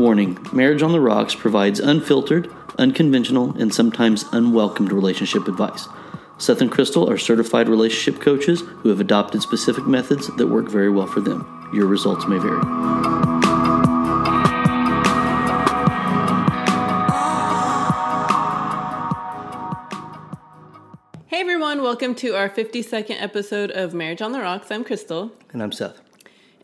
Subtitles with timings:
[0.00, 5.88] Warning Marriage on the Rocks provides unfiltered, unconventional, and sometimes unwelcomed relationship advice.
[6.38, 10.88] Seth and Crystal are certified relationship coaches who have adopted specific methods that work very
[10.88, 11.70] well for them.
[11.74, 12.62] Your results may vary.
[21.26, 24.70] Hey everyone, welcome to our 52nd episode of Marriage on the Rocks.
[24.70, 25.30] I'm Crystal.
[25.52, 26.00] And I'm Seth.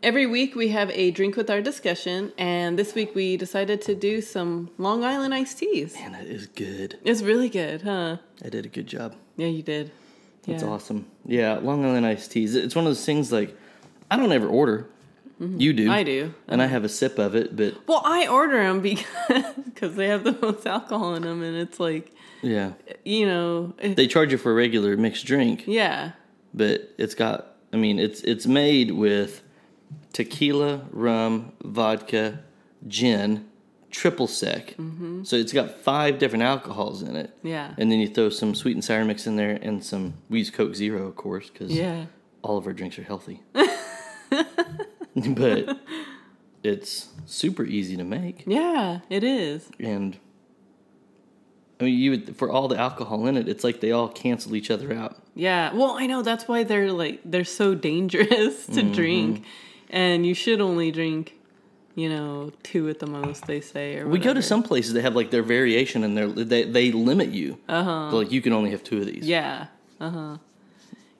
[0.03, 3.95] Every week we have a drink with our discussion, and this week we decided to
[3.95, 5.95] do some Long Island iced teas.
[5.95, 6.99] Man, that is good.
[7.03, 8.17] It's really good, huh?
[8.45, 9.15] I did a good job.
[9.37, 9.91] Yeah, you did.
[10.45, 10.69] That's yeah.
[10.69, 11.07] awesome.
[11.25, 12.53] Yeah, Long Island iced teas.
[12.53, 13.57] It's one of those things like
[14.11, 14.87] I don't ever order.
[15.39, 15.83] You do.
[15.83, 15.91] Mm-hmm.
[15.91, 16.33] I do.
[16.47, 19.05] And I have a sip of it, but Well, I order them because
[19.75, 22.73] cause they have the most alcohol in them, and it's like, yeah.
[23.03, 26.11] you know, They charge you for a regular mixed drink, yeah.
[26.53, 29.41] but it's got I mean, it's it's made with
[30.17, 32.39] tequila, rum, vodka,
[32.87, 33.45] gin,
[33.91, 34.69] triple sec.
[34.77, 35.23] Mm-hmm.
[35.23, 37.37] So it's got five different alcohols in it.
[37.43, 37.75] Yeah.
[37.77, 40.49] And then you throw some sweet and sour mix in there and some we use
[40.49, 42.05] Coke Zero, of course, because Yeah.
[42.41, 43.41] all of our drinks are healthy.
[45.15, 45.79] but
[46.63, 49.69] it's super easy to make, Yeah, it is.
[49.79, 50.17] and
[51.79, 54.55] I mean, you would for all the alcohol in it, it's like they all cancel
[54.55, 55.15] each other out.
[55.35, 55.71] Yeah.
[55.75, 58.91] Well, I know that's why they're like they're so dangerous to Mm-hmm.
[58.93, 59.43] drink,
[59.89, 61.33] and you should only drink,
[61.95, 63.45] you know, two at the most.
[63.45, 63.97] They say.
[63.97, 66.91] Or We go to some places that have like their variation and their they they
[66.91, 67.57] limit you.
[67.67, 68.11] Uh-huh.
[68.11, 69.27] Like you can only have two of these.
[69.27, 69.67] Yeah.
[69.99, 70.37] Uh huh.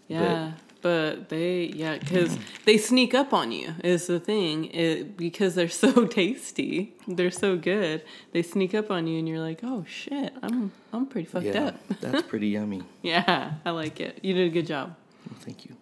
[0.07, 0.51] Yeah.
[0.81, 4.65] But they, yeah, because they sneak up on you is the thing.
[4.65, 8.03] It, because they're so tasty, they're so good.
[8.31, 11.65] They sneak up on you, and you're like, "Oh shit, I'm I'm pretty fucked Yeah,
[11.65, 12.83] up." that's pretty yummy.
[13.01, 14.19] Yeah, I like it.
[14.21, 14.95] You did a good job.
[15.41, 15.75] Thank you.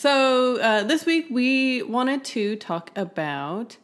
[0.00, 3.78] So uh, this week we wanted to talk about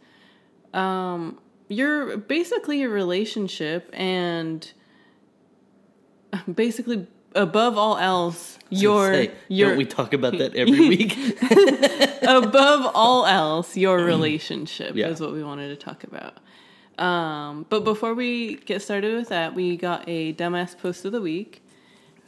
[0.73, 4.73] um, your basically your relationship and
[6.55, 11.19] basically above all else your Say, your don't we talk about that every week?
[12.23, 15.08] above all else your relationship Yeah.
[15.08, 16.39] is what we wanted to talk about.
[16.96, 21.20] Um, but before we get started with that, we got a dumbass post of the
[21.20, 21.64] week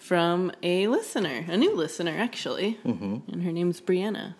[0.06, 3.32] from a listener, a new listener actually, Mm-hmm.
[3.32, 4.34] and her name's Brianna.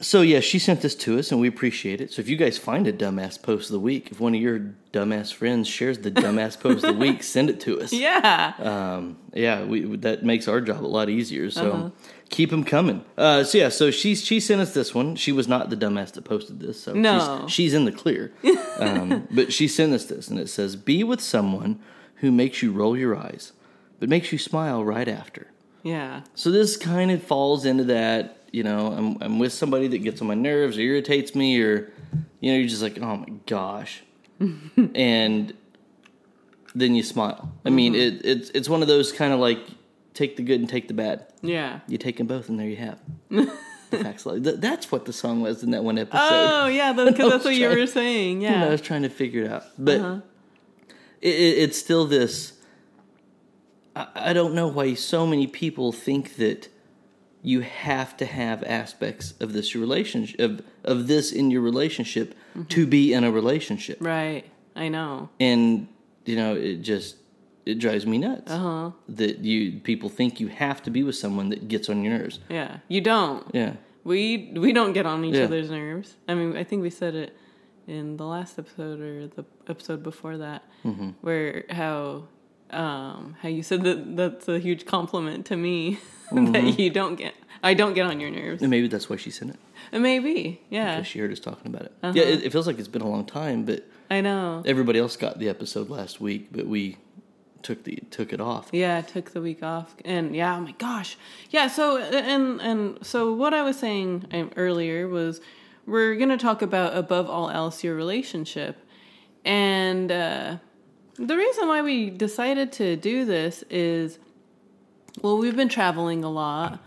[0.00, 2.10] so yeah, she sent this to us, and we appreciate it.
[2.12, 4.58] So if you guys find a dumbass post of the week, if one of your
[4.94, 7.92] dumbass friends shares the dumbass post of the week, send it to us.
[8.06, 8.54] Yeah.
[8.58, 11.50] um, yeah, we that makes our job a lot easier.
[11.50, 11.90] So Uh-huh.
[12.30, 13.04] keep them coming.
[13.18, 15.16] Uh, so yeah, so she she sent us this one.
[15.16, 17.42] She was not the dumbass that posted this, so No.
[17.46, 18.32] she's, she's in the clear.
[18.78, 21.78] um, but she sent us this, and it says, "Be with someone
[22.22, 23.52] who makes you roll your eyes,
[24.00, 25.46] but makes you smile right after."
[25.84, 26.22] Yeah.
[26.34, 28.36] So this kind of falls into that.
[28.52, 31.92] You know, I'm I'm with somebody that gets on my nerves or irritates me, or
[32.40, 34.02] you know, you're just like, oh my gosh,
[34.94, 35.54] and
[36.74, 37.52] then you smile.
[37.64, 39.60] I mean, it, it's it's one of those kind of like
[40.14, 41.26] take the good and take the bad.
[41.42, 41.80] Yeah.
[41.86, 42.98] You take them both, and there you have.
[43.30, 46.18] the facts like Th- that's what the song was in that one episode.
[46.20, 48.40] Oh, yeah, because that's what you were saying.
[48.40, 48.64] Yeah.
[48.66, 50.20] I was trying to figure it out, but Uh-huh.
[51.20, 52.52] it, it, it's still this.
[53.96, 56.68] I, I don't know why so many people think that
[57.42, 62.64] you have to have aspects of this relationship of, of this in your relationship Mm-hmm.
[62.64, 64.44] to be in a relationship, Right.
[64.74, 65.28] I know.
[65.38, 65.86] and
[66.26, 67.14] you know it just
[67.64, 68.90] it drives me nuts Uh huh.
[69.08, 72.40] that you people think you have to be with someone that gets on your nerves.
[72.48, 72.78] Yeah.
[72.88, 73.46] You don't.
[73.54, 75.44] Yeah, We we don't get on each Yeah.
[75.44, 76.16] other's nerves.
[76.28, 77.36] I mean, I think we said it
[77.86, 81.10] in the last episode or the episode before that, Mm-hmm.
[81.20, 82.24] where how
[82.74, 85.98] um how you said that that's a huge compliment to me
[86.30, 86.52] Mm-hmm.
[86.52, 88.62] that you don't get I don't get on your nerves.
[88.62, 89.58] and maybe that's why she sent it
[89.92, 91.92] And maybe, yeah, because she heard us talking about it.
[92.02, 92.12] Uh-huh.
[92.14, 94.62] Yeah, it, it feels like it's been a long time, but I know.
[94.64, 96.96] everybody else got the episode last week, but we
[97.62, 98.68] took the took it off.
[98.72, 101.18] Yeah, took the week off, and yeah, oh my gosh,
[101.50, 101.66] yeah.
[101.66, 105.40] So and and so what I was saying um, earlier was
[105.86, 108.76] we're gonna talk about above all else your relationship,
[109.44, 110.56] and uh,
[111.20, 114.18] the reason why we decided to do this is,
[115.20, 116.80] well, we've been traveling a lot.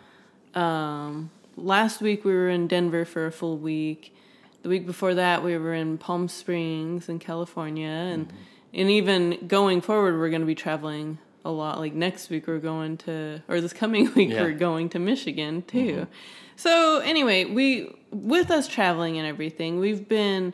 [0.55, 4.15] Um, last week we were in Denver for a full week.
[4.63, 8.31] The week before that we were in Palm Springs in California, and
[8.73, 11.79] and even going forward we're going to be traveling a lot.
[11.79, 14.41] Like next week we're going to, or this coming week Yeah.
[14.41, 16.07] we're going to Michigan too.
[16.55, 20.53] So anyway, we with us traveling and everything, we've been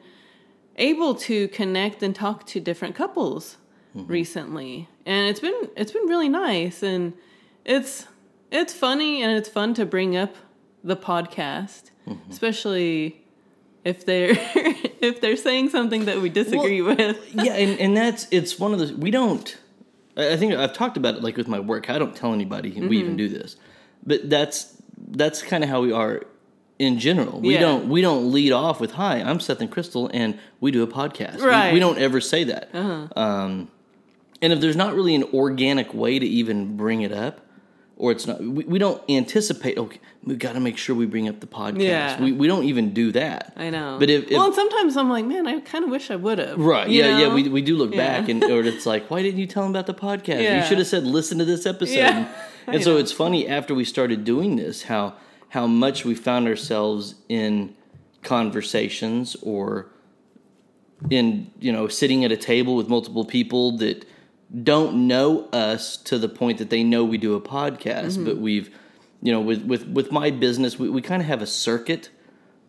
[0.75, 3.57] able to connect and talk to different couples
[3.95, 7.13] recently, and it's been it's been really nice, and
[7.65, 8.05] it's
[8.51, 10.35] it's funny and it's fun to bring up
[10.83, 11.91] the podcast,
[12.29, 13.21] especially
[13.83, 14.31] if they're
[15.01, 17.17] if they're saying something that we disagree with.
[17.33, 19.57] yeah, and, and that's it's one of the we don't.
[20.17, 21.89] I think I've talked about it like with my work.
[21.89, 22.93] I don't tell anybody we Mm-hmm.
[22.93, 23.55] even do this,
[24.05, 26.23] but that's that's kind of how we are
[26.77, 27.39] in general.
[27.39, 27.61] We Yeah.
[27.61, 30.87] don't we don't lead off with "Hi, I'm Seth and Crystal, and we do a
[30.87, 31.65] podcast." We- Right.
[31.67, 31.73] Uh-huh.
[31.73, 32.69] We, don't ever say that.
[33.15, 33.69] Um,
[34.41, 37.41] and if there's not really an organic way to even bring it up,
[37.97, 39.77] or it's not, we, we don't anticipate.
[39.77, 41.81] Okay, we got to make sure we bring up the podcast.
[41.81, 42.21] Yeah.
[42.21, 43.53] We we don't even do that.
[43.57, 43.97] I know.
[43.99, 46.37] But if, if well, and sometimes I'm like, man, I kind of wish I would
[46.39, 46.57] have.
[46.57, 46.89] Right.
[46.89, 47.19] Yeah.
[47.19, 47.33] Yeah.
[47.33, 48.19] We, we do look Yeah.
[48.21, 50.41] back and or it's like, why didn't you tell them about the podcast?
[50.41, 50.61] Yeah.
[50.61, 51.95] You should have said, listen to this episode.
[51.95, 52.33] Yeah.
[52.67, 55.15] I And so it's funny after we started doing this, how
[55.49, 57.75] how much we found ourselves in
[58.21, 59.87] conversations or
[61.09, 64.05] in you know sitting at a table with multiple people that
[64.63, 68.25] don't know us to the point that they know we do a podcast Mm-hmm.
[68.25, 68.69] but we've
[69.21, 72.09] you know with with with my business we, we kind of have a circuit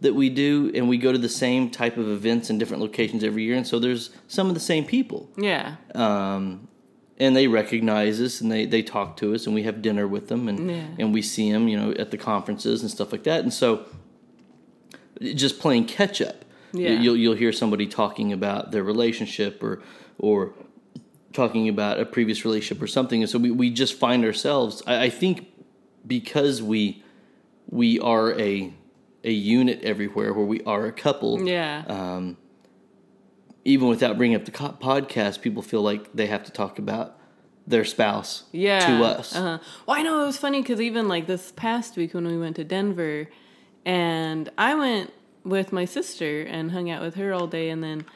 [0.02, 3.22] that we do and we go to the same type of events in different locations
[3.24, 5.76] every year and so there's some of the same people Yeah.
[5.94, 6.68] um,
[7.18, 10.28] and they recognize us and they, they talk to us and we have dinner with
[10.28, 10.84] them and Yeah.
[10.98, 13.86] and we see them you know at the conferences and stuff like that and so
[15.20, 16.90] just playing catch up Yeah.
[17.00, 19.82] you'll you'll hear somebody talking about their relationship or
[20.18, 20.52] or
[21.32, 25.04] talking about a previous relationship or something and so we, we just find ourselves I,
[25.04, 25.48] I think
[26.06, 27.02] because we
[27.68, 28.72] we are a
[29.22, 31.84] a unit everywhere where we are a couple Yeah.
[31.88, 32.36] um,
[33.64, 37.18] even without bringing up the podcast, people feel like they have to talk about
[37.66, 38.86] their spouse yeah.
[38.86, 39.36] to us.
[39.36, 39.58] Uh-huh.
[39.86, 42.56] Well, I know it was funny because even like this past week when we went
[42.56, 43.28] to Denver,
[43.84, 45.12] and I went
[45.44, 48.06] with my sister and hung out with her all day, and then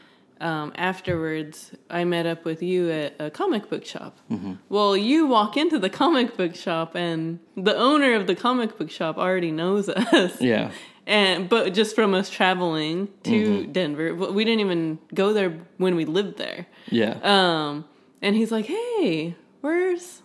[0.40, 4.18] um, afterwards I met up with you at a comic book shop.
[4.30, 4.54] Mm-hmm.
[4.68, 8.90] Well, you walk into the comic book shop, and the owner of the comic book
[8.90, 10.40] shop already knows us.
[10.40, 10.70] Yeah,
[11.06, 13.72] And but just from us traveling to Mm-hmm.
[13.72, 16.66] Denver, we didn't even go there when we lived there.
[16.90, 17.18] yeah.
[17.22, 17.84] Um,
[18.22, 20.22] and he's like, "Hey, where's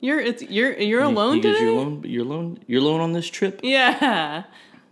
[0.00, 2.02] you're it's you're you're alone he goes, today?" You're alone.
[2.04, 2.58] You're alone.
[2.66, 3.60] You're alone on this trip.
[3.62, 4.44] Yeah.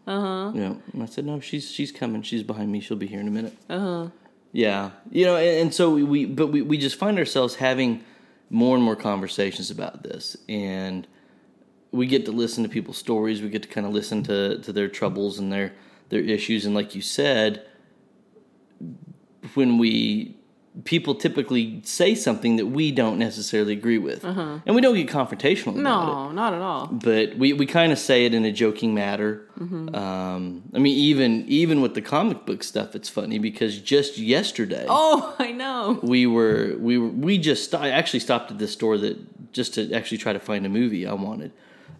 [0.07, 0.53] Uh huh.
[0.55, 0.75] Yeah.
[0.95, 2.23] And I said, no, she's she's coming.
[2.23, 2.81] She's behind me.
[2.81, 3.55] She'll be here in a minute.
[3.69, 4.09] Uh huh.
[4.56, 4.93] Yeah.
[5.11, 8.03] You know, and, and so we, but we, we just find ourselves having
[8.49, 10.35] more and more conversations about this.
[10.49, 11.06] And
[11.93, 14.73] we get to listen to people's stories, we get to kind of listen to, to
[14.73, 15.75] their troubles and their
[16.08, 16.64] their issues.
[16.64, 17.67] And like you said
[19.53, 20.36] when we
[20.84, 24.23] people typically say something that we don't necessarily agree with.
[24.25, 26.87] And we don't get confrontational about it No, not at all.
[26.88, 29.43] but we, we kind of say it in a joking matter.
[29.58, 34.84] Um, I mean, even even with the comic book stuff, it's funny because just yesterday
[34.88, 35.99] Oh, I know.
[36.02, 39.75] we were we were we just sto- I actually stopped at this store that just
[39.75, 41.52] to actually try to find a movie I wanted,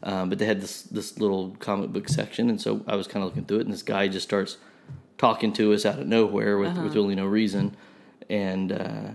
[0.03, 3.23] um, but they had this this little comic book section, and so I was kind
[3.25, 4.59] of looking through it, and this guy just starts
[5.17, 7.75] talking to us out of nowhere with with really no reason,
[8.31, 9.11] and uh,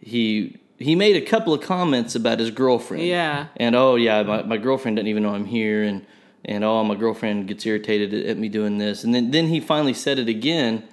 [0.00, 0.56] he.
[0.82, 3.04] He made a couple of comments about his girlfriend.
[3.04, 3.48] Yeah.
[3.58, 6.06] And oh yeah, my, my girlfriend doesn't even know I'm here, and
[6.42, 9.92] and oh my girlfriend gets irritated at, me doing this, and then then he finally
[9.92, 10.84] said it again,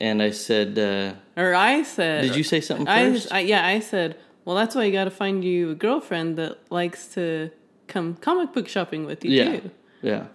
[0.00, 2.22] and I said, uh, Or I said.
[2.22, 3.18] did you say something I.
[3.32, 4.16] I yeah, I said.
[4.44, 7.50] Well, that's why you got to find you a girlfriend that likes to
[7.88, 9.70] come comic book shopping with you yeah, too.
[10.00, 10.26] yeah,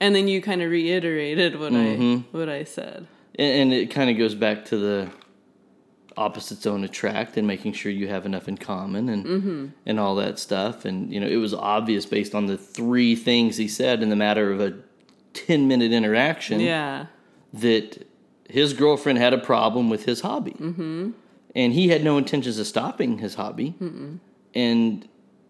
[0.00, 2.34] And then you kind of reiterated what Mm-hmm.
[2.34, 3.06] I what I said.
[3.38, 5.10] and, and it kind of goes back to the
[6.18, 9.66] opposites don't attract, and making sure you have enough in common, and Mm-hmm.
[9.86, 13.56] and all that stuff, and you know it was obvious based on the three things
[13.56, 14.70] he said in the matter of a
[15.32, 16.60] ten minute interaction.
[16.60, 17.06] Yeah.
[17.52, 18.06] that
[18.50, 20.52] his girlfriend had a problem with his hobby.
[20.52, 21.10] Mm-hmm.
[21.54, 23.74] And he had no intentions of stopping his hobby.
[24.54, 25.08] And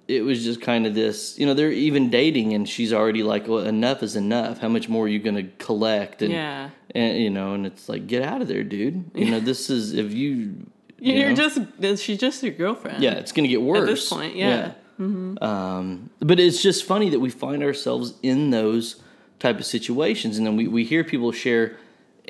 [0.08, 3.46] it was just kind of this, you know, they're even dating and she's already like,
[3.46, 4.58] well, enough is enough.
[4.58, 6.22] How much more are you going to collect?
[6.22, 6.70] And, Yeah.
[6.94, 9.10] and, you know, and it's like, get out of there, dude.
[9.14, 10.66] You know, this is, if you,
[10.98, 13.02] you You're know, just she's just your girlfriend.
[13.02, 13.80] yeah, it's going to get worse.
[13.80, 14.72] At this point, yeah.
[14.98, 18.96] Um, but it's just funny that we find ourselves in those
[19.38, 21.76] type of situations, and then we, we hear people share.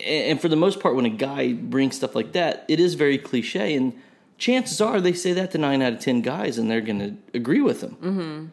[0.05, 3.19] And for the most part, when a guy brings stuff like that, it is very
[3.19, 3.95] cliche, and
[4.39, 7.17] chances are they say that to nine out of ten guys, and they're going to
[7.37, 7.97] agree with them.
[7.97, 8.47] Mm-hmm.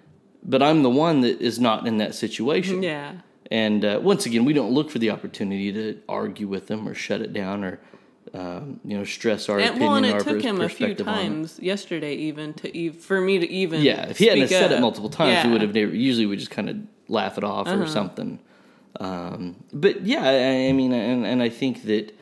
[0.44, 2.84] But I'm the one that is not in that situation.
[2.84, 3.14] Yeah.
[3.52, 6.94] And uh, once again, we don't look for the opportunity to argue with them or
[6.96, 7.80] shut it down or
[8.34, 9.88] um, you know stress our And, opinion.
[9.88, 11.24] well, and our it took him a few perspective on it.
[11.24, 13.82] times yesterday, even to ev- for me to even.
[13.82, 15.40] Yeah, if he hadn't said it multiple times, yeah.
[15.40, 15.48] Uh-huh.
[15.48, 15.96] we would have never.
[15.96, 16.78] Usually, we just kind of
[17.08, 18.40] laugh it off or something.
[19.00, 22.18] Um, but yeah, I, I mean, and, and I think that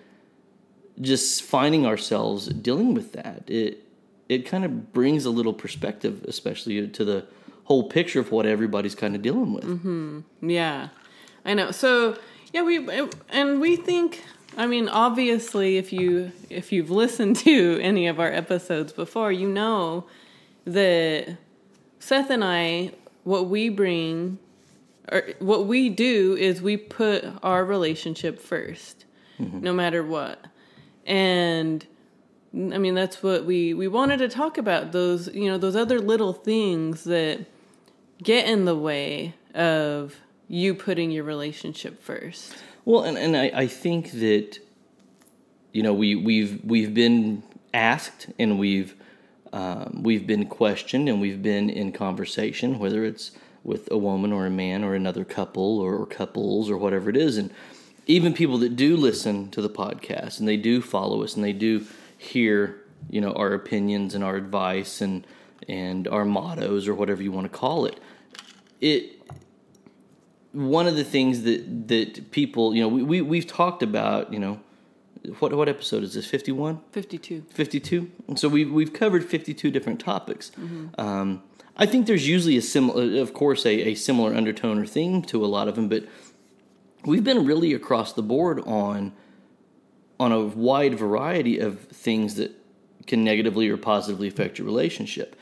[1.01, 3.83] just finding ourselves dealing with that, it
[4.29, 7.25] it kind of brings a little perspective, especially to the
[7.65, 9.63] whole picture of what everybody's kind of dealing with.
[9.63, 10.49] Mm-hmm.
[10.49, 10.89] Yeah,
[11.45, 11.71] I know.
[11.71, 12.17] So
[12.53, 12.87] Yeah, we
[13.29, 14.23] and we think.
[14.55, 19.49] I mean, obviously, if you if you've listened to any of our episodes before, you
[19.49, 20.05] know
[20.65, 21.37] that
[21.99, 22.91] Seth and I,
[23.23, 24.37] what we bring,
[25.11, 28.93] or what we do is we put our relationship 1st
[29.39, 30.45] no matter what,
[31.05, 31.85] and.
[32.55, 35.99] I mean, that's what we we wanted to talk about those you know those other
[35.99, 37.47] little things that
[38.21, 40.17] get in the way of
[40.47, 42.55] you putting your relationship first.
[42.85, 44.59] Well, and, and I, I think that
[45.71, 47.43] you know we we've we've been
[47.73, 48.95] asked and we've
[49.51, 53.31] um, we've been questioned and we've been in conversation, whether it's
[53.63, 57.15] with a woman or a man or another couple or, or couples or whatever it
[57.15, 57.51] is, and
[58.05, 61.53] even people that do listen to the podcast and they do follow us and they
[61.53, 61.85] do
[62.17, 65.25] hear you know our opinions and our advice and
[65.67, 67.99] and our mottos or whatever you want to call it.
[68.81, 69.21] It
[70.51, 74.39] one of the things that that people you know we, we we've talked about you
[74.39, 74.59] know
[75.39, 79.99] what what episode is this 51 52 52 and so we've we've covered 52 different
[79.99, 80.51] topics.
[80.97, 81.41] Um,
[81.77, 85.43] i think there's usually a similar of course a, a similar undertone or theme to
[85.43, 86.03] a lot of them but
[87.05, 89.13] we've been really across the board on
[90.19, 92.51] on a wide variety of things that
[93.07, 95.35] can negatively or positively affect your relationship.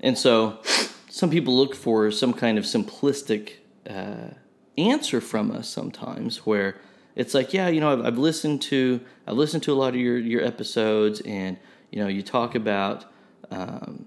[0.00, 0.60] And so
[1.08, 3.54] some people look for some kind of simplistic
[3.88, 4.34] uh,
[4.76, 6.76] answer from us sometimes where
[7.16, 9.96] it's like yeah you know I've, I've listened to i've listened to a lot of
[9.96, 11.58] your your episodes and
[11.90, 13.04] you know you talk about
[13.50, 14.06] um,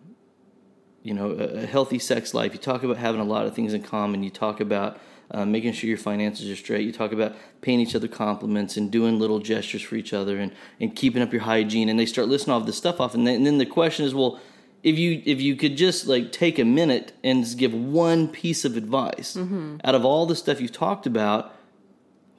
[1.03, 2.53] you know a, a healthy sex life.
[2.53, 4.23] You talk about having a lot of things in common.
[4.23, 4.99] You talk about
[5.31, 6.85] uh, making sure your finances are straight.
[6.85, 10.51] You talk about paying each other compliments and doing little gestures for each other and,
[10.79, 11.87] and keeping up your hygiene.
[11.87, 13.15] And they start listing all this stuff off.
[13.15, 14.39] And then, and then the question is well
[14.83, 18.65] if you if you could just like take a minute and just give one piece
[18.65, 19.35] of advice
[19.83, 21.53] out of all the stuff you've talked about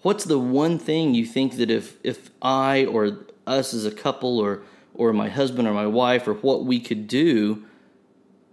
[0.02, 4.38] what's the one thing you think that if if I or us as a couple
[4.38, 4.62] or
[4.94, 7.64] or my husband or my wife or what we could do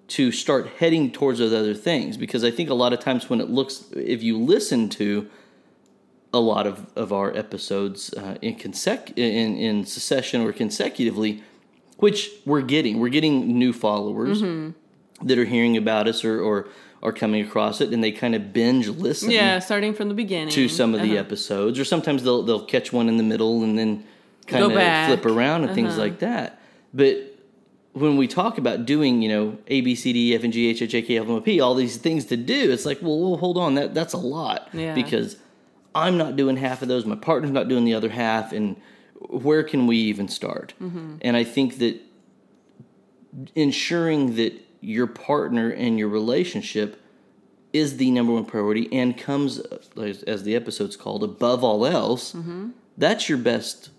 [0.09, 3.39] to start heading towards those other things because I think a lot of times when
[3.41, 5.29] it looks if you listen to
[6.33, 11.43] a lot of, of our episodes uh, in consec in, in succession or consecutively
[11.97, 14.41] which we're getting we're getting new followers
[15.21, 16.67] that are hearing about us or, or
[17.03, 20.49] are coming across it and they kind of binge listen Yeah, starting from the beginning.
[20.53, 21.19] to some of the Uh-huh.
[21.19, 24.03] episodes, or sometimes they'll they'll catch one in the middle and then
[24.47, 25.07] kind Go of back.
[25.07, 26.01] flip around and things Uh-huh.
[26.01, 26.59] like that.
[26.93, 27.28] But
[27.93, 30.67] when we talk about doing, you know, A B C D E F and G
[30.67, 33.01] H I J K L M N P, all these things to do, it's like,
[33.01, 34.93] well, well hold on, that that's a lot Yeah.
[34.93, 35.37] because
[35.95, 38.75] I'm not doing half of those, my partner's not doing the other half, and
[39.29, 40.73] where can we even start?
[40.81, 41.15] Mm-hmm.
[41.21, 41.99] And I think that
[43.55, 47.01] ensuring that your partner and your relationship
[47.73, 49.59] is the number one priority and comes
[49.97, 52.35] as, as the episode's called above all else
[52.97, 53.89] that's your best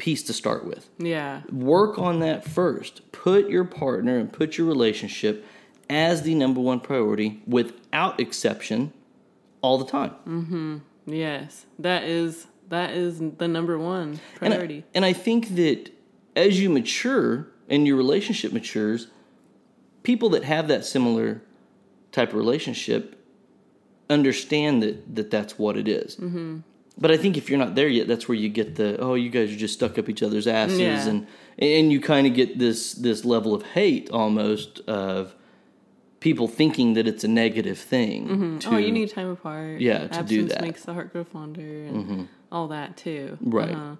[0.00, 1.42] piece to start with Yeah.
[1.52, 5.44] work on that first put your partner and put your relationship
[5.90, 8.92] as the number one priority without exception
[9.60, 10.80] all the time Mhm.
[11.06, 11.66] Yes.
[11.78, 14.84] That is that is the number one and I, priority.
[14.94, 15.90] and I think that
[16.34, 19.08] as you mature and your relationship matures,
[20.04, 21.42] people that have that similar
[22.12, 23.16] type of relationship
[24.08, 26.16] understand that, that that's what it is.
[26.16, 26.58] Mm-hmm.
[27.00, 29.30] But I think if you're not there yet, that's where you get the oh, you
[29.30, 31.08] guys are just stuck up each other's asses, Yeah.
[31.08, 31.26] and
[31.58, 35.34] and you kind of get this this level of hate almost of
[36.20, 38.58] people thinking that it's a negative thing.
[38.60, 39.80] To, oh, you need time apart.
[39.80, 40.58] Yeah, to do Absence that.
[40.58, 40.66] Mm-hmm.
[40.66, 43.38] makes the heart grow fonder and all that too.
[43.40, 43.70] Right.
[43.70, 43.96] Uh-huh.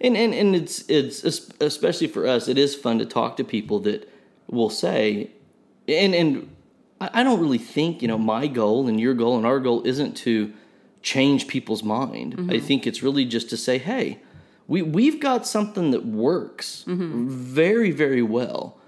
[0.00, 1.22] And and and it's it's
[1.60, 4.10] especially for us, it is fun to talk to people that
[4.48, 5.30] will say,
[5.86, 6.50] and and
[7.00, 10.16] I don't really think you know my goal and your goal and our goal isn't
[10.18, 10.52] to
[11.02, 12.34] change people's mind.
[12.34, 12.66] I mm-hmm.
[12.66, 14.20] think it's really just to say, hey,
[14.66, 17.28] we we've got something that works mm-hmm.
[17.28, 18.78] very very well,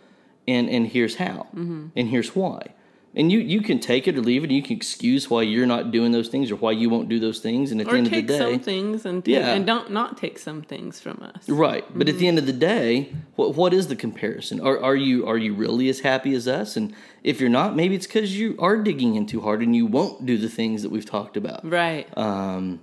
[0.46, 1.88] and and here's how, mm-hmm.
[1.96, 2.74] and here's why.
[3.14, 4.46] And you, you can take it or leave it.
[4.46, 7.20] And you can excuse why you're not doing those things or why you won't do
[7.20, 7.70] those things.
[7.70, 9.52] And at the Or end of the take day, some things and take, Yeah.
[9.52, 11.46] and don't not take some things from us.
[11.46, 14.60] Right, but at the end of the day, what what is the comparison?
[14.60, 16.74] Are are you are you really as happy as us?
[16.76, 19.84] And if you're not, maybe it's because you are digging in too hard and you
[19.84, 21.68] won't do the things that we've talked about.
[21.68, 22.06] Right.
[22.16, 22.80] Um,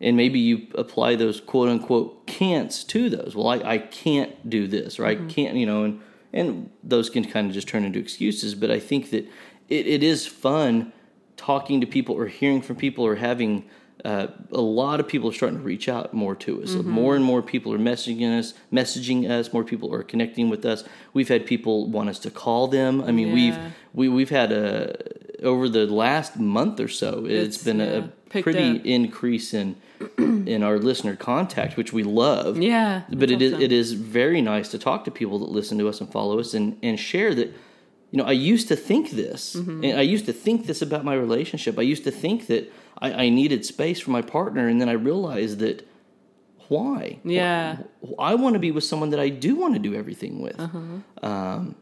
[0.00, 3.34] and maybe you apply those quote unquote can'ts to those.
[3.36, 6.00] Well, I, I can't do this, or I can't, you know, and
[6.32, 8.54] and those can kind of just turn into excuses.
[8.54, 9.26] But I think that
[9.68, 10.92] it, it is fun
[11.36, 13.68] talking to people or hearing from people or having
[14.04, 16.74] uh, a lot of people are starting to reach out more to us.
[16.74, 19.52] More and more people are messaging us, messaging us.
[19.52, 20.84] More people are connecting with us.
[21.12, 23.02] We've had people want us to call them.
[23.02, 23.58] I mean, we've
[23.94, 24.96] we we've had a
[25.42, 28.84] over the last month or so, it's It's, been yeah, a pretty up.
[28.84, 29.76] increase in
[30.18, 32.58] in our listener contact, which we love.
[32.58, 35.88] Yeah, but it is it is very nice to talk to people that listen to
[35.88, 37.52] us and follow us and and share that.
[38.10, 39.84] You know, I used to think this, Mm-hmm.
[39.84, 41.78] and I used to think this about my relationship.
[41.78, 44.92] I used to think that I, I needed space for my partner, and then I
[44.92, 45.86] realized that
[46.68, 47.20] why?
[47.24, 47.78] Yeah.
[48.18, 50.58] I want to be with someone that I do want to do everything with.
[50.58, 50.78] Uh-huh.
[51.22, 51.76] Um,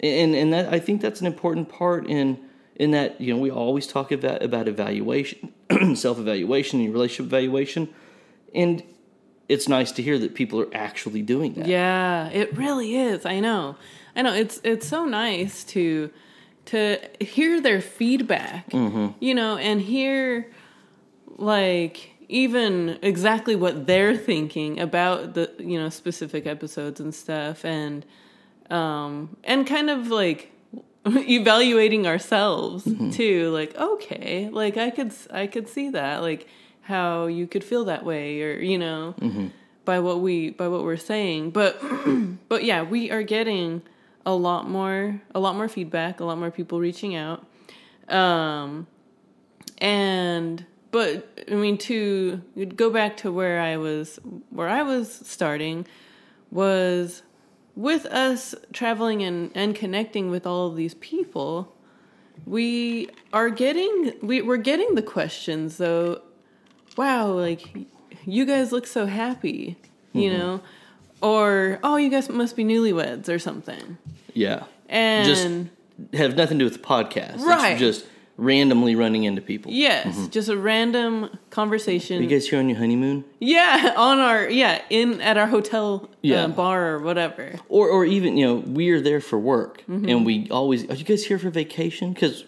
[0.00, 2.38] and and that I think that's an important part in
[2.76, 5.52] in that you know we always talk about about evaluation,
[5.94, 7.88] self evaluation, and relationship evaluation,
[8.54, 8.82] and
[9.48, 11.66] it's nice to hear that people are actually doing that.
[11.66, 13.24] Yeah, it really is.
[13.24, 13.76] I know.
[14.14, 14.34] I know.
[14.34, 16.10] It's it's so nice to
[16.66, 18.72] to hear their feedback.
[19.20, 20.50] You know, and hear
[21.38, 28.04] like even exactly what they're thinking about the you know specific episodes and stuff and
[28.70, 30.50] um and kind of like
[31.06, 36.48] evaluating ourselves too like okay like i could i could see that like
[36.86, 39.14] how you could feel that way or you know
[39.84, 41.50] by what we by what we're saying.
[41.50, 41.80] But
[42.48, 43.82] but yeah we are getting
[44.24, 47.46] a lot more a lot more feedback a lot more people reaching out.
[48.08, 48.86] Um
[49.78, 52.40] and but i mean to
[52.74, 54.18] go back to where i was
[54.50, 55.86] where i was starting
[56.50, 57.22] was
[57.74, 61.74] with us traveling and, and connecting with all of these people
[62.46, 66.20] we are getting we, we're getting the questions though
[66.96, 67.62] wow like
[68.24, 69.76] you guys look so happy
[70.12, 70.60] you know
[71.22, 73.98] or oh you guys must be newlyweds or something
[74.34, 74.64] Yeah.
[74.88, 75.46] and Just
[76.14, 77.38] have nothing to do with the podcast.
[77.40, 77.72] Right.
[77.72, 78.06] It's just
[78.38, 79.72] randomly running into people.
[79.72, 83.24] yes just a random conversation Are you guys here on your honeymoon?
[83.40, 86.44] Yeah, on our yeah in at our hotel Yeah.
[86.44, 87.54] uh, bar or whatever.
[87.70, 90.08] or or even you know we are there for work Mm-hmm.
[90.10, 92.44] and we always are you guys here for vacation because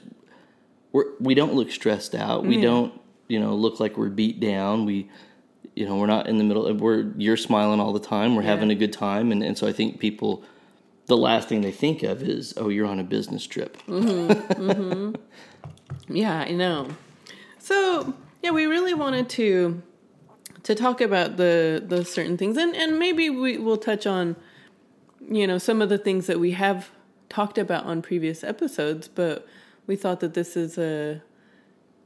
[0.93, 2.62] we're we don't look stressed out we Yeah.
[2.71, 2.93] don't
[3.28, 4.85] you know look like we're beat down.
[4.85, 5.08] We
[5.75, 8.35] you know we're not in the middle we're you're smiling all the time.
[8.35, 9.30] We're having a good time.
[9.30, 10.43] And, and so i think people
[11.06, 13.78] the last thing they think of is oh you're on a business trip.
[13.86, 16.14] Mm-hmm, mm-hmm.
[16.14, 16.88] Yeah, I know.
[17.58, 19.82] So yeah, we really wanted to
[20.64, 24.36] to talk about the the certain things, and and maybe we will touch on
[25.30, 26.91] you know some of the things that we have
[27.28, 29.47] talked about on previous episodes, but
[29.86, 31.23] we thought that this is a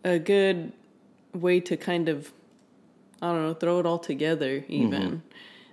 [0.05, 0.73] a good
[1.35, 2.33] way to kind of
[3.21, 5.23] I don't know throw it all together even.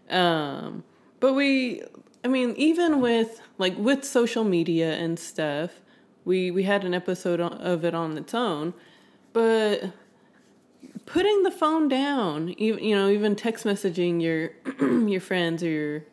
[0.09, 0.83] Um,
[1.19, 1.83] but we,
[2.23, 5.81] I mean, even with like with social media and stuff,
[6.25, 8.73] we we had an episode of it on its own,
[9.33, 9.91] but
[11.05, 14.51] putting the phone down, even you know, even text messaging your
[15.09, 16.03] your friends or your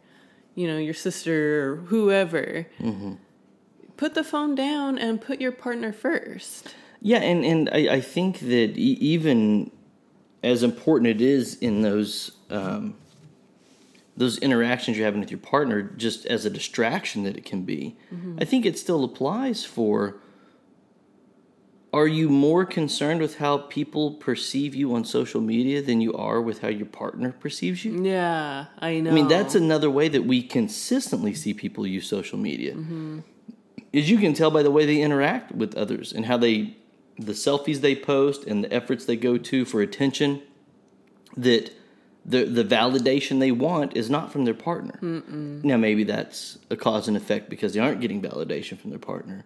[0.55, 2.67] you know your sister or whoever,
[3.97, 6.75] put the phone down and put your partner first.
[7.07, 9.71] Yeah, and and I, I think that e- even
[10.43, 12.97] as important it is in those um,
[14.17, 17.97] those interactions you're having with your partner, just as a distraction that it can be,
[18.41, 20.17] I think it still applies for.
[21.93, 26.43] Are you more concerned with how people perceive you on social media than you are
[26.43, 28.03] with how your partner perceives you?
[28.03, 29.13] Yeah, I know.
[29.13, 32.75] I mean, that's another way that we consistently see people use social media.
[33.93, 36.77] Is you can tell by the way they interact with others and how they,
[37.19, 40.43] the selfies they post and the efforts they go to for attention,
[41.37, 41.73] that
[42.25, 44.99] the the validation they want is not from their partner.
[45.63, 49.45] Now, maybe that's a cause and effect because they aren't getting validation from their partner.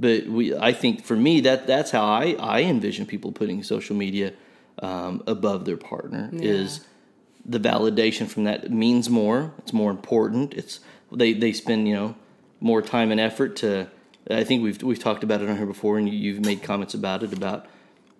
[0.00, 3.96] But we, I think for me that that's how I I envision people putting social
[3.96, 4.32] media
[4.80, 6.80] um, above their partner is
[7.44, 9.52] the validation from that means more.
[9.58, 10.54] It's more important.
[10.54, 12.14] It's they they spend you know
[12.60, 13.88] more time and effort to.
[14.30, 16.94] I think we've we've talked about it on here before, and you, you've made comments
[16.94, 17.66] about it about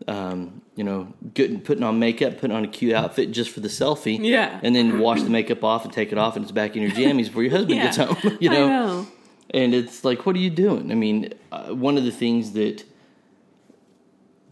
[0.06, 3.68] um, you know good, putting on makeup, putting on a cute outfit just for the
[3.68, 4.58] selfie, Yeah.
[4.62, 6.90] and then wash the makeup off and take it off, and it's back in your
[6.92, 7.84] jammies before your husband Yeah.
[7.84, 8.38] gets home.
[8.40, 8.68] You I know?
[8.68, 9.06] know.
[9.50, 10.90] and it's like, what are you doing?
[10.90, 12.84] I mean, uh, one of the things that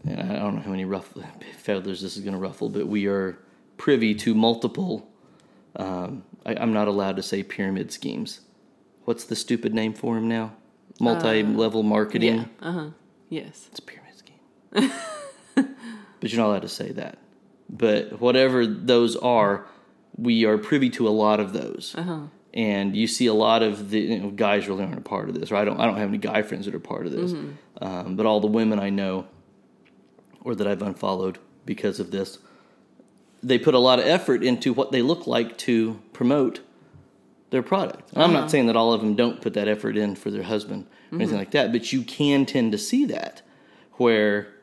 [0.05, 1.23] and I don't know how many ruffle,
[1.57, 3.37] feathers this is going to ruffle, but we are
[3.77, 5.09] privy to multiple.
[5.75, 8.41] Um, I, I'm not allowed to say pyramid schemes.
[9.05, 10.53] What's the stupid name for them now?
[10.99, 12.37] Multi-level marketing.
[12.37, 12.67] Yeah.
[12.67, 12.89] Uh huh.
[13.29, 13.67] Yes.
[13.69, 14.91] It's a pyramid scheme.
[16.19, 17.17] but you're not allowed to say that.
[17.69, 19.65] But whatever those are,
[20.17, 21.95] we are privy to a lot of those.
[22.53, 25.39] And you see a lot of the you know, guys really aren't a part of
[25.39, 25.51] this.
[25.51, 25.79] Or I don't.
[25.79, 27.33] I don't have any guy friends that are part of this.
[27.81, 29.27] Um, but all the women I know,
[30.41, 32.39] or that I've unfollowed because of this,
[33.43, 36.61] they put a lot of effort into what they look like to promote
[37.49, 38.11] their product.
[38.13, 40.43] And I'm not saying that all of them don't put that effort in for their
[40.43, 43.41] husband or anything like that, but you can tend to see that.
[43.93, 44.53] where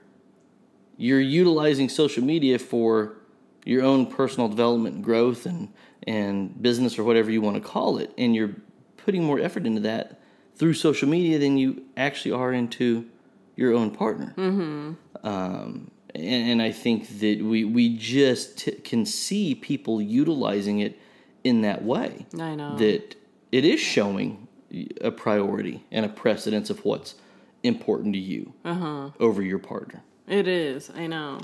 [0.97, 3.17] you're utilizing social media for
[3.65, 5.73] your own personal development and growth and
[6.07, 8.55] and business or whatever you want to call it and you're
[8.99, 10.21] putting more effort into that
[10.55, 13.07] through social media than you actually are into
[13.57, 14.93] your own partner mm-hmm.
[15.27, 21.01] um, and, and, i think that we we just t- can see people utilizing it
[21.45, 23.15] in that way i know that
[23.53, 24.49] it is showing
[25.01, 27.15] a priority and a precedence of what's
[27.63, 29.11] important to you uh-huh.
[29.21, 31.41] over your partner it is i know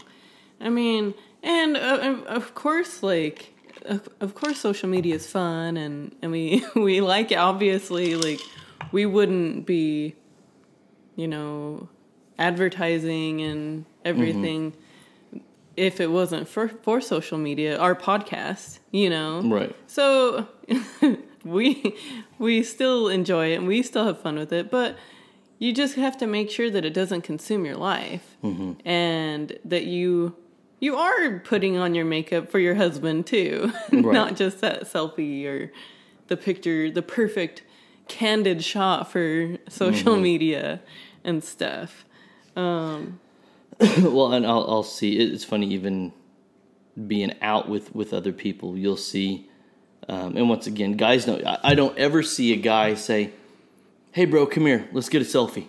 [0.61, 3.55] i mean and uh, of course, like
[3.87, 7.37] of, of course, social media is fun, and and we we like it.
[7.37, 8.41] Obviously, like
[8.93, 10.15] we wouldn't be,
[11.17, 11.89] you know,
[12.39, 14.81] advertising and everything mm-hmm.
[15.81, 17.79] If it wasn't for for social media.
[17.79, 19.75] Our podcast, you know, right?
[19.87, 20.47] So
[21.45, 21.97] we
[22.39, 24.97] we still enjoy it and we still have fun with it, but
[25.59, 28.73] you just have to make sure that it doesn't consume your life mm-hmm.
[28.87, 30.37] and that you
[30.81, 34.03] you are putting on your makeup for your husband too, right.
[34.03, 35.73] not just that selfie or
[36.29, 37.63] the picture, the perfect
[38.07, 40.23] candid shot for social mm-hmm.
[40.23, 40.81] media
[41.25, 42.05] and stuff.
[42.55, 43.19] Um,
[43.99, 45.19] well, and I'll, I'll see.
[45.19, 46.13] It's funny, even
[47.07, 49.49] being out with with other people, you'll see.
[50.09, 53.33] Um, and once again, guys know I, I don't ever see a guy say,
[54.13, 55.67] "Hey, bro, come here, let's get a selfie,"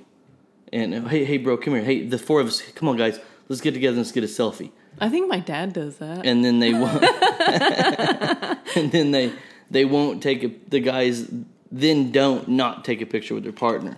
[0.73, 3.61] and "Hey, hey, bro, come here, hey, the four of us, come on, guys, let's
[3.61, 6.25] get together and let's get a selfie." I think my dad does that.
[6.25, 7.03] And then they won't.
[8.75, 9.31] and then they
[9.69, 11.31] they won't take a, the guys
[11.71, 13.97] then don't not take a picture with their partner.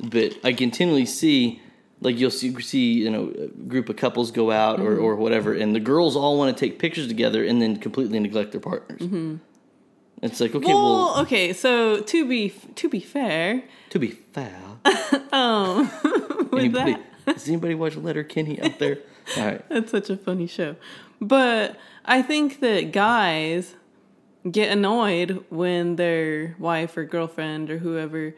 [0.00, 1.60] But I continually see
[2.02, 4.88] like you'll see see you know a group of couples go out mm-hmm.
[4.88, 8.18] or or whatever, and the girls all want to take pictures together and then completely
[8.20, 9.00] neglect their partners.
[9.00, 9.36] Mm-hmm.
[10.22, 11.52] It's like okay, well, well, okay.
[11.52, 14.56] So to be to be fair, to be fair,
[15.32, 18.98] um, with anybody, that, does anybody watch Letterkenny out there?
[19.36, 19.68] All right.
[19.68, 20.76] That's such a funny show.
[21.20, 23.74] But I think that guys
[24.50, 28.34] get annoyed when their wife or girlfriend or whoever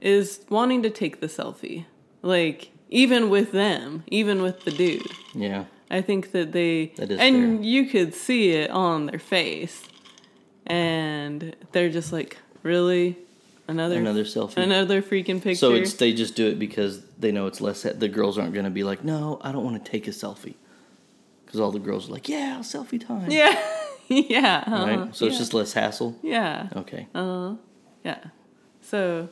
[0.00, 1.86] is wanting to take the selfie.
[2.20, 5.10] Like, even with them, even with the dude.
[5.34, 5.64] Yeah.
[5.90, 6.86] I think that they.
[6.96, 7.64] That is and fair.
[7.66, 9.82] you could see it on their face.
[10.66, 13.16] And they're just like, really?
[13.68, 15.56] Another another selfie, another freaking picture.
[15.56, 17.82] So it's they just do it because they know it's less.
[17.82, 20.54] The girls aren't going to be like, no, I don't want to take a selfie,
[21.44, 23.30] because all the girls are like, yeah, selfie time.
[23.30, 23.62] Yeah,
[24.08, 24.64] yeah.
[24.66, 24.86] Uh-huh.
[24.86, 25.14] Right.
[25.14, 25.30] So yeah.
[25.30, 26.18] it's just less hassle.
[26.22, 26.68] Yeah.
[26.76, 27.08] Okay.
[27.14, 27.54] Uh huh.
[28.04, 28.18] Yeah.
[28.80, 29.28] So.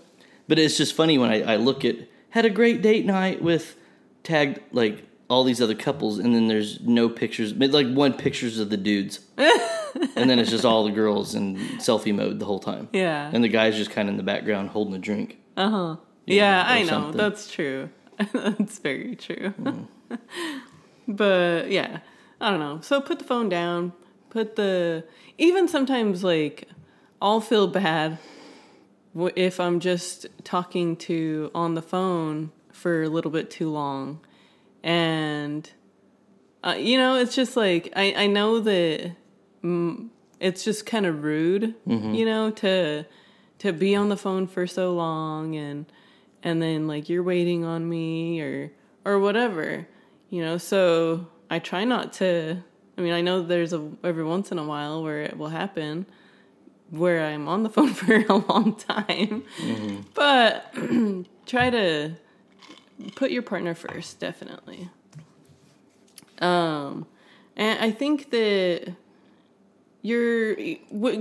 [0.48, 1.96] But it's just funny when I, I look at
[2.30, 3.76] had a great date night with
[4.22, 8.70] tagged like all these other couples, and then there's no pictures, like one pictures of
[8.70, 9.20] the dudes.
[9.38, 12.88] and then it's just all the girls in selfie mode the whole time.
[12.92, 13.30] Yeah.
[13.32, 15.38] And the guy's just kind of in the background holding a drink.
[15.56, 15.96] Uh huh.
[16.26, 16.88] Yeah, know, I know.
[16.88, 17.16] Something.
[17.16, 17.90] That's true.
[18.32, 19.54] That's very true.
[19.60, 19.88] Mm.
[21.08, 22.00] but yeah,
[22.40, 22.80] I don't know.
[22.82, 23.92] So put the phone down.
[24.30, 25.04] Put the.
[25.38, 26.68] Even sometimes, like,
[27.20, 28.18] I'll feel bad
[29.34, 34.20] if I'm just talking to on the phone for a little bit too long.
[34.82, 35.68] And,
[36.62, 39.12] uh, you know, it's just like, I, I know that
[40.40, 42.14] it's just kind of rude, mm-hmm.
[42.14, 43.06] you know, to
[43.58, 45.86] to be on the phone for so long and
[46.42, 48.70] and then like you're waiting on me or
[49.04, 49.88] or whatever,
[50.30, 50.58] you know.
[50.58, 52.62] So I try not to.
[52.98, 56.06] I mean, I know there's a every once in a while where it will happen
[56.90, 60.00] where I'm on the phone for a long time, mm-hmm.
[60.14, 60.74] but
[61.46, 62.14] try to
[63.14, 64.90] put your partner first, definitely.
[66.38, 67.06] Um,
[67.56, 68.94] and I think that
[70.06, 70.54] you're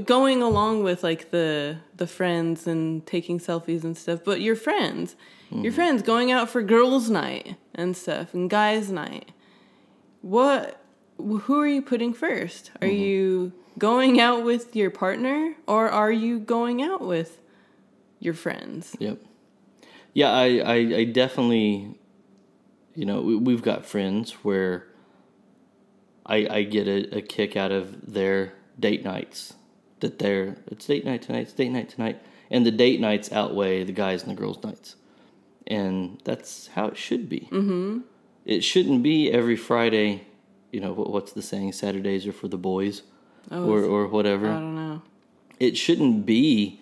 [0.04, 5.15] going along with like the the friends and taking selfies and stuff but your friends
[5.49, 5.63] mm-hmm.
[5.63, 9.32] your friends going out for girls night and stuff and guys night
[10.21, 10.80] what
[11.17, 13.01] who are you putting first are mm-hmm.
[13.01, 17.40] you going out with your partner or are you going out with
[18.20, 19.22] your friends yep
[20.14, 21.98] yeah i i, I definitely
[22.96, 24.88] you know we, we've got friends where
[26.28, 29.54] I, I get a, a kick out of their date nights
[30.00, 33.84] that they're it's date night tonight, it's date night tonight, and the date nights outweigh
[33.84, 34.96] the guys and the girls nights,
[35.68, 37.48] and that's how it should be.
[37.52, 38.00] Mm-hmm.
[38.46, 40.28] It shouldn't be every Friday.
[40.72, 41.74] You know what's the saying?
[41.74, 43.04] Saturdays are for the boys,
[43.51, 44.47] oh, or or whatever.
[44.47, 45.01] I don't know.
[45.60, 46.81] It shouldn't be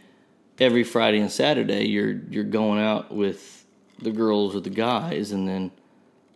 [0.60, 1.88] every Friday and Saturday.
[1.88, 3.66] You're you're going out with
[4.02, 5.72] the girls or the guys, and then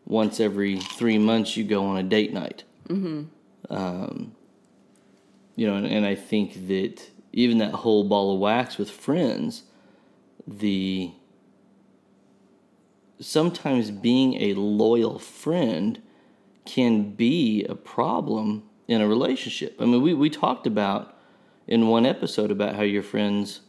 [0.05, 2.63] once every three months you go on a date night.
[2.87, 3.23] Mm-hmm.
[3.69, 4.35] Um,
[5.55, 9.63] you know, and, and I think that even that whole ball of wax with friends,
[10.47, 11.11] the
[13.19, 16.01] sometimes being a loyal friend
[16.65, 19.75] can be a problem in a relationship.
[19.79, 21.15] I mean, we, we talked about
[21.67, 23.61] in one episode about how your friends,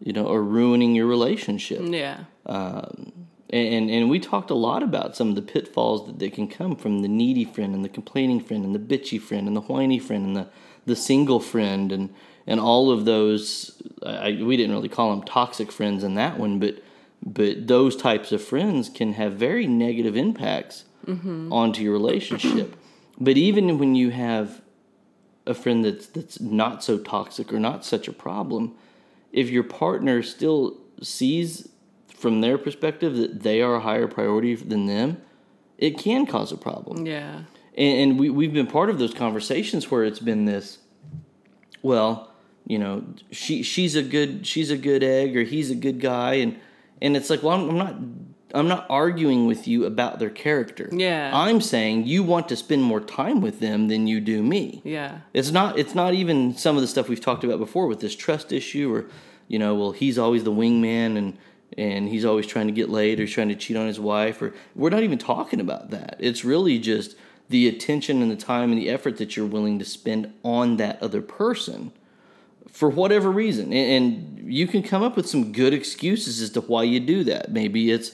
[0.00, 1.80] you know, are ruining your relationship.
[1.82, 2.24] Yeah.
[2.46, 3.12] Um,
[3.50, 6.76] and, and we talked a lot about some of the pitfalls that, that can come
[6.76, 9.98] from the needy friend and the complaining friend and the bitchy friend and the whiny
[9.98, 10.48] friend and the,
[10.84, 12.12] the single friend and,
[12.46, 13.80] and all of those.
[14.04, 16.82] I, we didn't really call them toxic friends in that one, but
[17.24, 21.52] but those types of friends can have very negative impacts mm-hmm.
[21.52, 22.76] onto your relationship.
[23.18, 24.62] But even when you have
[25.46, 28.74] a friend that's that's not so toxic or not such a problem,
[29.32, 31.68] if your partner still sees
[32.08, 35.20] from their perspective that they are a higher priority than them,
[35.78, 37.06] it can cause a problem.
[37.06, 37.42] Yeah.
[37.76, 40.78] And, and we we've been part of those conversations where it's been this,
[41.82, 42.32] well,
[42.66, 46.34] you know, she she's a good she's a good egg or he's a good guy,
[46.34, 46.58] and
[47.00, 47.96] and it's like, well, I'm, I'm not
[48.56, 50.88] I'm not arguing with you about their character.
[50.92, 51.30] Yeah.
[51.32, 54.80] I'm saying you want to spend more time with them than you do me.
[54.84, 55.18] Yeah.
[55.32, 58.16] It's not it's not even some of the stuff we've talked about before with this
[58.16, 59.06] trust issue or
[59.48, 61.38] you know, well he's always the wingman and
[61.76, 64.40] and he's always trying to get laid or he's trying to cheat on his wife
[64.40, 66.16] or we're not even talking about that.
[66.18, 67.16] It's really just
[67.48, 71.00] the attention and the time and the effort that you're willing to spend on that
[71.02, 71.92] other person
[72.76, 73.72] for whatever reason.
[73.72, 74.04] And,
[74.44, 77.50] and you can come up with some good excuses as to why you do that.
[77.52, 78.12] Maybe it's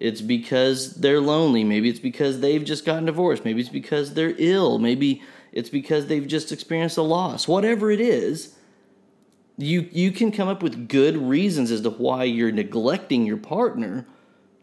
[0.00, 1.62] it's because they're lonely.
[1.62, 3.44] Maybe it's because they've just gotten divorced.
[3.44, 4.78] Maybe it's because they're ill.
[4.78, 7.46] Maybe it's because they've just experienced a loss.
[7.46, 8.56] Whatever it is,
[9.58, 14.06] you you can come up with good reasons as to why you're neglecting your partner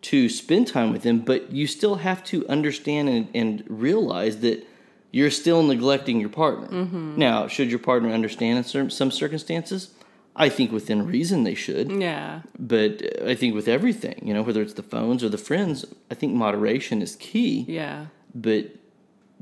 [0.01, 4.65] to spend time with them, but you still have to understand and, and realize that
[5.11, 6.67] you're still neglecting your partner.
[6.67, 7.17] Mm-hmm.
[7.17, 9.93] Now, should your partner understand in some circumstances?
[10.39, 12.41] I think within reason they should Yeah.
[12.59, 16.15] but I think with everything, you know, whether it's the phones or the friends, I
[16.15, 17.65] think moderation is key.
[17.67, 18.05] Yeah.
[18.35, 18.75] But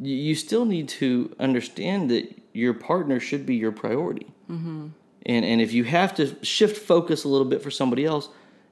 [0.02, 4.28] you still need to understand that your partner should be your priority.
[4.50, 4.88] Mm-hmm.
[5.28, 8.30] And and if you have to shift focus a little bit for somebody else,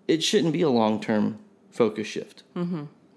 [0.08, 1.40] it shouldn't be a long term
[1.72, 2.44] focus shift.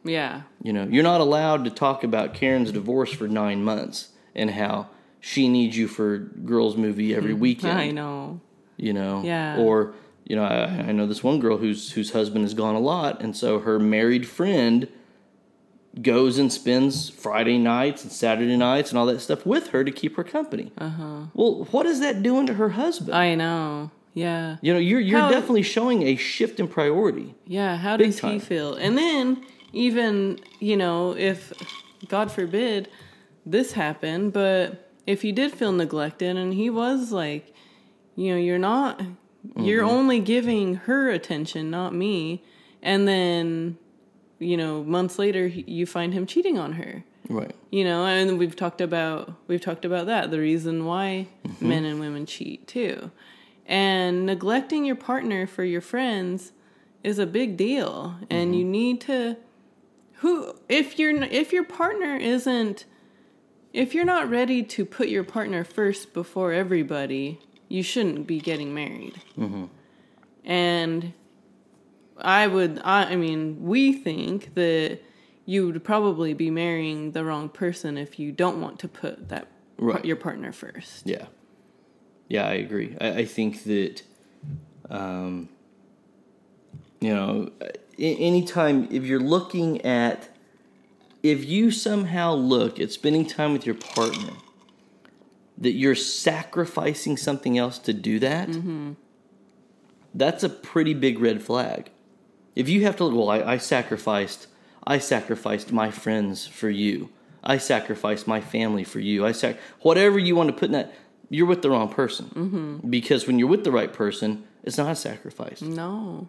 [0.04, 0.42] Yeah.
[0.62, 4.88] You know, you're not allowed to talk about Karen's divorce for nine months and how
[5.20, 8.40] she needs you for girls' movie every weekend I know.
[8.76, 9.58] You know Yeah.
[9.58, 12.80] or you know I, I know this one girl whose whose husband has gone a
[12.80, 14.88] lot and so her married friend
[16.02, 19.90] goes and spends friday nights and saturday nights and all that stuff with her to
[19.90, 21.26] keep her company uh-huh.
[21.32, 23.90] well what is that doing to her husband I know.
[24.12, 24.56] Yeah.
[24.60, 28.20] you know you're you're How- definitely showing a shift in priority Yeah, how Big does
[28.20, 28.32] time.
[28.34, 28.74] he feel?
[28.74, 31.52] And then even, you know, if
[32.08, 32.88] God forbid
[33.44, 37.52] this happened, but if he did feel neglected and he was like,
[38.16, 39.00] you know, you're not
[39.56, 39.94] you're Mm-hmm.
[39.96, 42.42] only giving her attention, not me.
[42.82, 43.78] And then,
[44.40, 47.04] you know, months later he- you find him cheating on her.
[47.28, 51.28] right You know, and we've talked about we've talked about that, the reason why
[51.60, 53.12] men and women cheat too.
[53.66, 56.52] And neglecting your partner for your friends
[57.04, 59.36] is a big deal and you need to
[60.20, 62.84] who if you're if your partner isn't
[63.72, 68.74] if you're not ready to put your partner first before everybody, you shouldn't be getting
[68.74, 69.20] married.
[70.44, 71.12] And
[72.18, 75.00] I would, I, I mean, we think that
[75.44, 79.48] you would probably be marrying the wrong person if you don't want to put that
[79.78, 80.04] Right.
[80.04, 81.06] your partner first.
[81.06, 81.26] Yeah,
[82.28, 82.96] yeah, I agree.
[82.98, 84.02] I, I think that,
[84.88, 85.50] um,
[87.00, 87.50] you know,
[87.98, 90.30] anytime if you're looking at,
[91.22, 94.32] if you somehow look at spending time with your partner,
[95.58, 98.48] that you're sacrificing something else to do that,
[100.14, 101.90] that's a pretty big red flag.
[102.54, 104.46] If you have to, well, I, I sacrificed,
[104.86, 107.10] I sacrificed my friends for you.
[107.44, 109.24] I sacrificed my family for you.
[109.26, 110.92] I sac whatever you want to put in that.
[111.28, 112.88] You're with the wrong person mm-hmm.
[112.88, 115.60] because when you're with the right person, it's not a sacrifice.
[115.60, 116.28] No.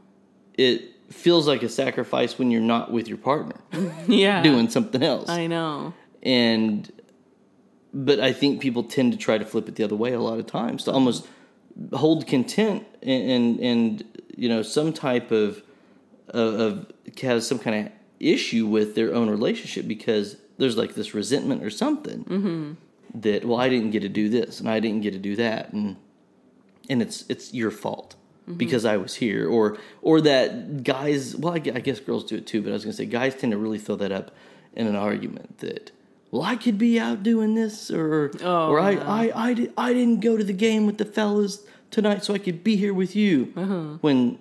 [0.55, 3.55] It feels like a sacrifice when you're not with your partner
[4.07, 4.41] Yeah.
[4.41, 5.29] doing something else.
[5.29, 5.93] I know.
[6.23, 6.91] and
[8.05, 10.37] but I think people tend to try to flip it the other way a lot
[10.39, 11.25] of times to almost
[11.93, 14.03] hold content and and, and
[14.35, 15.61] you know some type of
[16.29, 16.71] of, of
[17.21, 21.69] has some kind of issue with their own relationship because there's like this resentment or
[21.83, 23.21] something Mm-hmm.
[23.21, 25.73] that well I didn't get to do this and I didn't get to do that
[25.73, 25.95] and
[26.89, 28.15] and it's it's your fault
[28.47, 28.57] Mm-hmm.
[28.59, 32.47] because I was here or or that guys well I I guess girls do it
[32.47, 34.31] too but I was gonna say guys tend to really throw that up
[34.73, 35.91] in an argument that
[36.31, 39.03] well I could be out doing this or Oh, or I, yeah.
[39.11, 42.37] I I did, I didn't go to the game with the fellas tonight so I
[42.39, 43.97] could be here with you Uh-huh.
[44.01, 44.37] when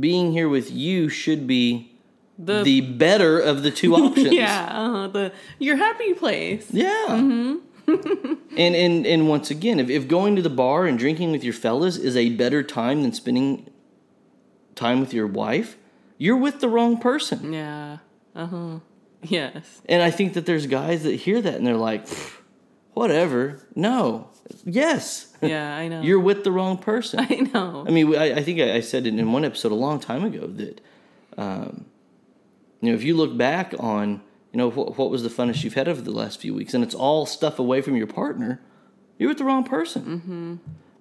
[0.00, 1.90] being here with you should be
[2.38, 4.32] the, the better of the two options.
[4.32, 6.66] yeah, uh, the your happy place.
[6.72, 7.06] Yeah.
[7.10, 7.54] Mm-hmm.
[8.56, 11.52] and and and once again, if, if going to the bar and drinking with your
[11.52, 13.70] fellas is a better time than spending
[14.74, 15.76] time with your wife,
[16.18, 17.52] you're with the wrong person.
[17.52, 17.98] Yeah.
[18.34, 18.78] Uh huh.
[19.24, 19.82] Yes.
[19.88, 22.06] And I think that there's guys that hear that and they're like,
[22.94, 23.60] whatever.
[23.74, 24.30] No.
[24.64, 25.32] Yes.
[25.42, 26.00] Yeah, I know.
[26.02, 27.20] You're with the wrong person.
[27.20, 27.84] I know.
[27.86, 30.24] I mean, I, I think I, I said it in one episode a long time
[30.24, 30.80] ago that,
[31.36, 31.86] um,
[32.80, 35.74] you know, if you look back on, you know, what, what was the funnest you've
[35.74, 38.60] had over the last few weeks, and it's all stuff away from your partner,
[39.18, 40.02] you're with the wrong person.
[40.02, 40.54] Mm-hmm.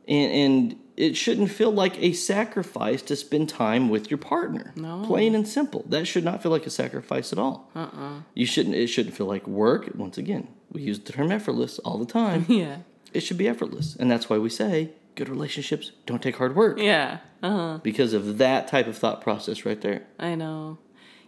[0.08, 4.74] And, and it shouldn't feel like a sacrifice to spend time with your partner.
[4.76, 5.04] No.
[5.06, 5.84] Plain and simple.
[5.90, 7.70] That should not feel like a sacrifice at all.
[7.76, 8.22] Uh-uh.
[8.36, 8.76] You shouldn't.
[8.76, 9.90] It shouldn't feel like work.
[9.96, 12.46] Once again, we use the term effortless all the time.
[12.50, 12.78] yeah.
[13.14, 16.80] it should be effortless, and that's why we say good relationships don't take hard work
[16.80, 17.20] Yeah.
[17.44, 17.78] Uh huh.
[17.84, 20.02] because of that type of thought process right there.
[20.20, 20.80] I know.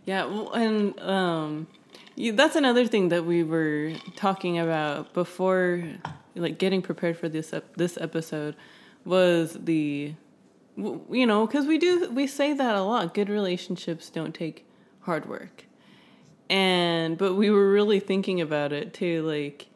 [0.05, 1.67] Yeah, well, and um,
[2.15, 5.83] you, that's another thing that we were talking about before,
[6.35, 8.55] like getting prepared for this ep- this episode,
[9.05, 10.13] was the,
[10.75, 13.13] you know, because we do we say that a lot.
[13.13, 14.65] Good relationships don't take
[15.01, 15.65] hard work,
[16.49, 19.21] and but we were really thinking about it too.
[19.23, 19.67] Like,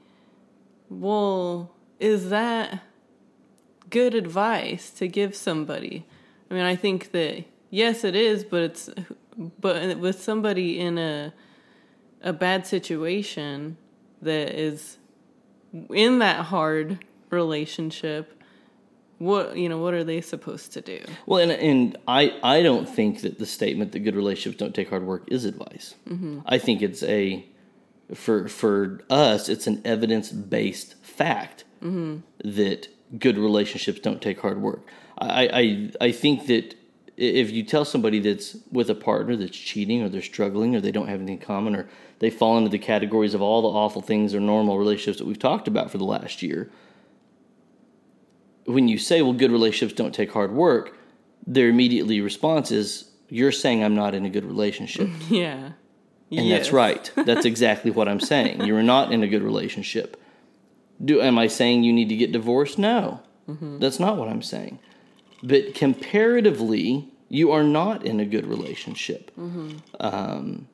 [0.90, 2.84] well, is that
[3.90, 6.06] good advice to give somebody?
[6.50, 8.90] I mean, I think that yes, it is, but it's
[9.38, 11.34] but with somebody in a
[12.22, 13.78] a bad situation
[14.22, 14.98] that is
[15.92, 18.39] in that hard relationship,
[19.20, 21.02] what you know, what are they supposed to do?
[21.26, 24.90] Well, and and I I don't think that the statement that good relationships don't take
[24.90, 25.96] hard work is advice.
[26.08, 26.40] Mm-hmm.
[26.46, 27.46] I think it's a
[28.14, 32.18] for for us it's an evidence based fact mm-hmm.
[32.50, 32.88] that
[33.20, 34.88] good relationships don't take hard work.
[35.18, 35.50] I,
[36.02, 36.76] I I think that
[37.18, 40.92] if you tell somebody that's with a partner that's cheating or they're struggling or they
[40.92, 44.02] don't have anything in common or they fall into the categories of all the awful
[44.02, 46.72] things or normal relationships that we've talked about for the last year,
[48.70, 50.96] when you say, well, good relationships don't take hard work,
[51.46, 55.10] their immediately response is, you're saying I'm not in a good relationship.
[55.30, 55.72] Yeah.
[56.32, 57.12] And that's right.
[57.16, 58.64] That's exactly what I'm saying.
[58.64, 60.16] You're not in a good relationship.
[61.04, 62.78] Do am I saying you need to get divorced?
[62.78, 63.22] No.
[63.48, 64.78] That's not what I'm saying.
[65.42, 69.32] But comparatively, you are not in a good relationship.
[70.00, 70.68] Um,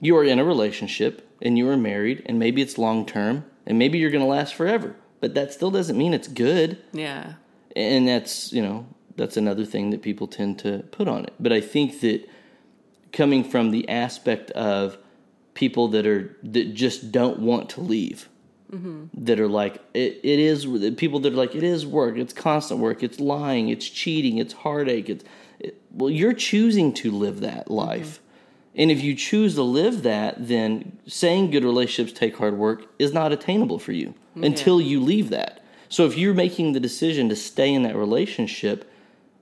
[0.00, 3.78] you are in a relationship and you are married, and maybe it's long term, and
[3.78, 4.96] maybe you're going to last forever.
[5.20, 6.78] But that still doesn't mean it's good.
[6.92, 7.34] Yeah.
[7.74, 11.34] and that's you know that's another thing that people tend to put on it.
[11.40, 12.28] But i think that
[13.12, 14.98] coming from the aspect of
[15.54, 18.28] people that are that just don't want to leave
[18.70, 19.06] mm-hmm.
[19.14, 22.80] that are like it, it is people that are like it is work it's constant
[22.80, 25.24] work it's lying it's cheating it's heartache it's
[25.58, 27.74] it, well you're choosing to live that mm-hmm.
[27.74, 28.20] life
[28.74, 33.12] and if you choose to live that then saying good relationships take hard work is
[33.12, 37.34] not attainable for you until you leave that so if you're making the decision to
[37.34, 38.88] stay in that relationship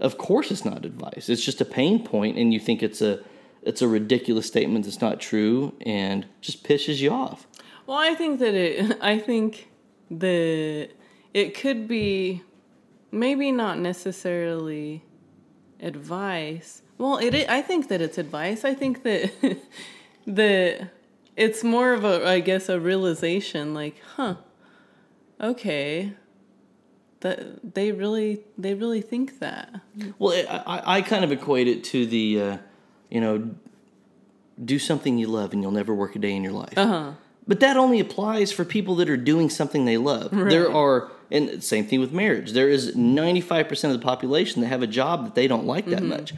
[0.00, 3.20] of course it's not advice it's just a pain point and you think it's a
[3.62, 7.46] it's a ridiculous statement that's not true and just pisses you off
[7.86, 8.98] Well, I think that it.
[9.02, 9.70] I think
[10.10, 10.90] that
[11.32, 12.42] it could be
[13.12, 15.04] maybe not necessarily
[15.80, 16.82] advice.
[16.98, 17.34] Well, it.
[17.34, 18.64] i- I think that it's advice.
[18.64, 19.30] I think that
[20.26, 20.88] that
[21.36, 23.74] it's more of a, I guess, a realization.
[23.74, 24.36] Like, huh?
[25.40, 26.12] Okay.
[27.20, 29.80] That they really, they really think that.
[30.18, 32.56] well i, I, I kind of equate it to the uh,
[33.10, 33.50] you know
[34.62, 37.12] do something you love and you'll never work a day in your life Uh-huh.
[37.48, 40.32] But that only applies for people that are doing something they love.
[40.32, 40.50] Right.
[40.50, 42.50] There are, and same thing with marriage.
[42.52, 46.02] There is 95% of the population that have a job that they don't like that
[46.02, 46.34] much.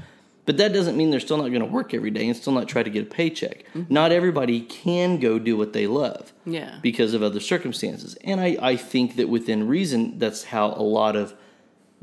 [0.49, 2.69] But that doesn't mean they're still not going to work every day and still not
[2.69, 3.67] try to get a paycheck.
[3.91, 6.79] Not everybody can go do what they love Yeah.
[6.81, 8.17] because of other circumstances.
[8.25, 11.35] And I, I think that within reason, that's how a lot of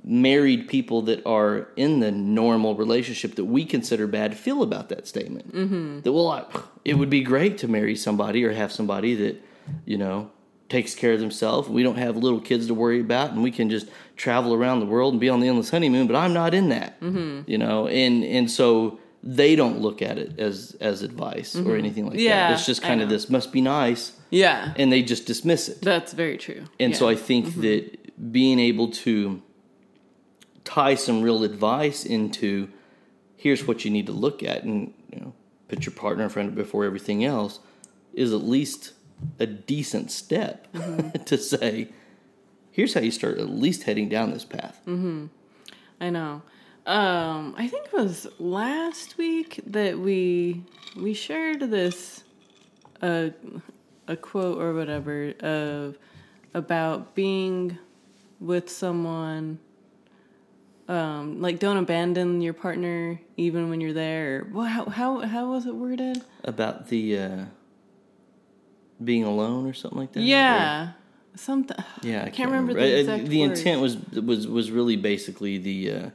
[0.04, 5.08] married people that are in the normal relationship that we consider bad feel about that
[5.08, 5.52] statement.
[5.52, 6.02] Mm-hmm.
[6.02, 6.46] That, well, I,
[6.86, 9.44] it would be great to marry somebody or have somebody that,
[9.86, 10.30] you know,
[10.70, 11.70] takes care of themselves.
[11.70, 14.86] We don't have little kids to worry about and we can just travel around the
[14.86, 17.50] world and be on the endless honeymoon, but I'm not in that, mm-hmm.
[17.50, 22.08] you know, and, and so they don't look at it as, as advice or anything
[22.08, 22.54] like Yeah, that.
[22.54, 24.74] It's just kind of this must be nice Yeah.
[24.78, 25.82] and they just dismiss it.
[25.82, 26.64] That's very true.
[26.80, 29.42] And so I think that being able to
[30.64, 32.70] tie some real advice into
[33.36, 35.34] here's what you need to look at and you know
[35.68, 37.60] put your partner in front of before everything else
[38.14, 38.94] is at least
[39.40, 40.68] a decent step
[41.26, 41.90] to say
[42.72, 44.82] here's how you start at least heading down this path.
[44.86, 45.28] Mm-hmm.
[46.02, 46.42] I know.
[46.86, 50.64] Um, I think it was last week that we
[50.96, 52.24] we shared this
[53.02, 53.30] uh,
[54.08, 55.98] a quote or whatever of
[56.54, 57.78] about being
[58.40, 59.58] with someone
[60.88, 65.66] um like don't abandon your partner even when you're there well, how how how was
[65.66, 67.46] it worded About the uh,
[69.04, 70.22] being alone or something like that.
[70.22, 70.92] yeah
[71.36, 72.24] something yeah.
[72.26, 75.92] I can't remember the Uh, exact the intent was was was really basically the.
[75.92, 76.10] Uh,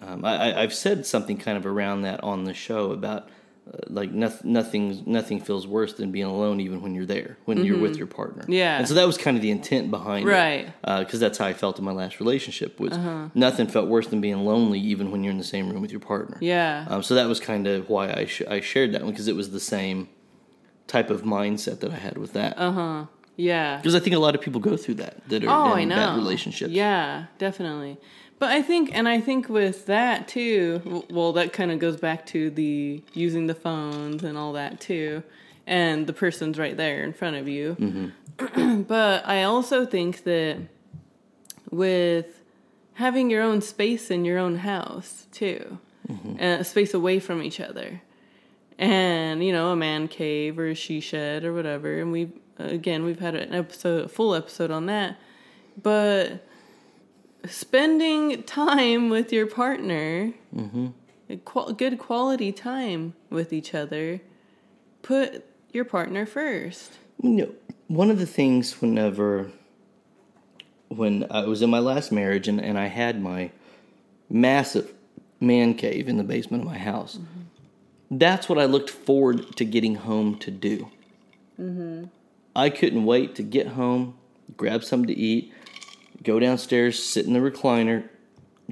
[0.00, 3.28] um, I, I- I've said something kind of around that on the show about
[3.68, 7.64] uh, like nothing nothing nothing feels worse than being alone even when you're there when
[7.64, 8.42] you're with your partner.
[8.42, 8.52] Mm-hmm.
[8.52, 8.78] Yeah.
[8.78, 10.32] and so that was kind of the intent behind it.
[10.32, 10.66] Right.
[10.84, 11.04] Uh-huh.
[11.04, 12.92] because that's how I felt in my last relationship was
[13.34, 16.00] nothing felt worse than being lonely even when you're in the same room with your
[16.00, 16.36] partner.
[16.40, 19.28] yeah Um, so that was kind of why I sh- I shared that one because
[19.28, 20.08] it was the same
[20.86, 22.58] type of mindset that I had with that.
[22.58, 23.06] Uh-huh.
[23.36, 25.78] yeah Because I think a lot of people go through that that are Oh, in
[25.80, 25.96] I know.
[25.96, 26.72] bad relationships.
[26.72, 27.96] Yeah, definitely.
[28.38, 32.26] But I think, and I think with that too, well, that kind of goes back
[32.26, 35.22] to the using the phones and all that too,
[35.66, 37.76] and the person's right there in front of you.
[37.78, 38.82] Mm-hmm.
[38.94, 40.58] but I also think that
[41.70, 42.42] with
[42.94, 45.78] having your own space in your own house too,
[46.10, 46.34] Mm-hmm.
[46.40, 48.02] and a space away from each other,
[48.82, 53.04] and you know, a man cave or a she shed or whatever, and we again
[53.04, 55.18] we've had an episode, a full episode on that,
[55.80, 56.44] but
[57.46, 60.88] spending time with your partner, mm-hmm.
[61.30, 64.20] a qual- good quality time with each other,
[65.02, 66.98] put your partner first.
[67.22, 67.54] You know,
[67.86, 69.52] one of the things whenever
[70.88, 73.52] when I was in my last marriage and, and I had my
[74.28, 74.92] massive
[75.38, 77.41] man cave in the basement of my house, mm-hmm.
[78.20, 80.90] That's what I looked forward to getting home to do.
[82.54, 84.16] I couldn't wait to get home,
[84.56, 85.52] grab something to eat,
[86.22, 88.08] go downstairs, sit in the recliner,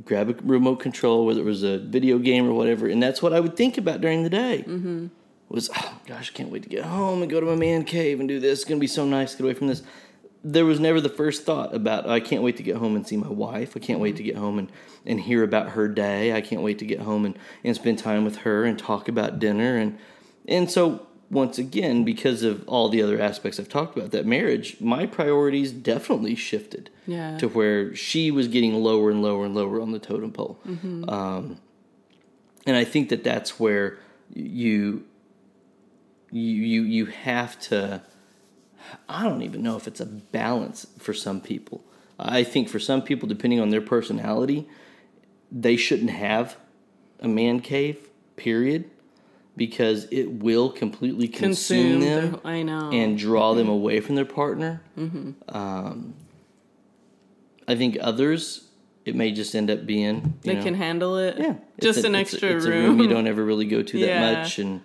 [0.04, 3.32] grab a remote control, whether it was a video game or whatever, and that's what
[3.32, 4.64] I would think about during the day.
[4.66, 5.06] Mm-hmm.
[5.48, 8.20] Was oh gosh, I can't wait to get home and go to my man cave
[8.20, 8.60] and do this.
[8.60, 9.82] It's gonna be so nice to get away from this.
[10.42, 13.16] There was never the first thought about I can't wait to get home and see
[13.16, 13.76] my wife.
[13.76, 14.72] I can't wait to get home and,
[15.04, 16.32] and hear about her day.
[16.32, 19.38] I can't wait to get home and, and spend time with her and talk about
[19.38, 19.98] dinner and
[20.48, 24.80] and so once again, because of all the other aspects I've talked about, that marriage,
[24.80, 27.38] my priorities definitely shifted Yeah.
[27.38, 30.58] to where she was getting lower and lower and lower on the totem pole.
[30.64, 31.08] Hmm.
[31.08, 31.58] Um,
[32.66, 33.98] and I think that that's where
[34.34, 35.04] you
[36.32, 38.02] you you you have to.
[39.08, 41.84] I don't even know if it's a balance for some people.
[42.18, 44.68] I think for some people, depending on their personality,
[45.50, 46.56] they shouldn't have
[47.20, 48.08] a man cave.
[48.36, 48.90] Period.
[49.56, 52.00] Because it will completely consume, Consume.
[52.00, 52.90] them the- I know.
[52.92, 54.80] and draw them away from their partner.
[55.48, 56.14] Um,
[57.68, 58.68] I think others,
[59.04, 61.36] it may just end up being they know, can handle it.
[61.38, 63.00] yeah, Just a- an it's extra it's a room.
[63.00, 64.32] you don't ever really go to that Yeah.
[64.42, 64.80] much, and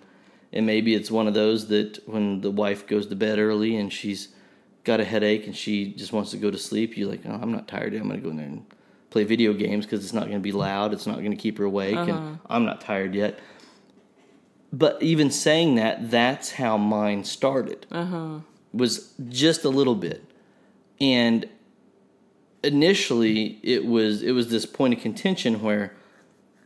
[0.56, 3.92] and maybe it's one of those that when the wife goes to bed early and
[3.92, 4.28] she's
[4.84, 7.52] got a headache and she just wants to go to sleep, you're like, oh, I'm
[7.52, 7.92] not tired.
[7.92, 8.02] yet.
[8.02, 8.64] I'm going to go in there and
[9.10, 10.92] play video games because it's not going to be loud.
[10.92, 12.10] It's not going to keep her awake, Uh-huh.
[12.12, 13.38] and I'm not tired yet.
[14.72, 17.86] But even saying that, that's how mine started.
[17.90, 18.40] Uh-huh.
[18.74, 20.22] Was just a little bit,
[21.00, 21.48] and
[22.62, 25.94] initially it was it was this point of contention where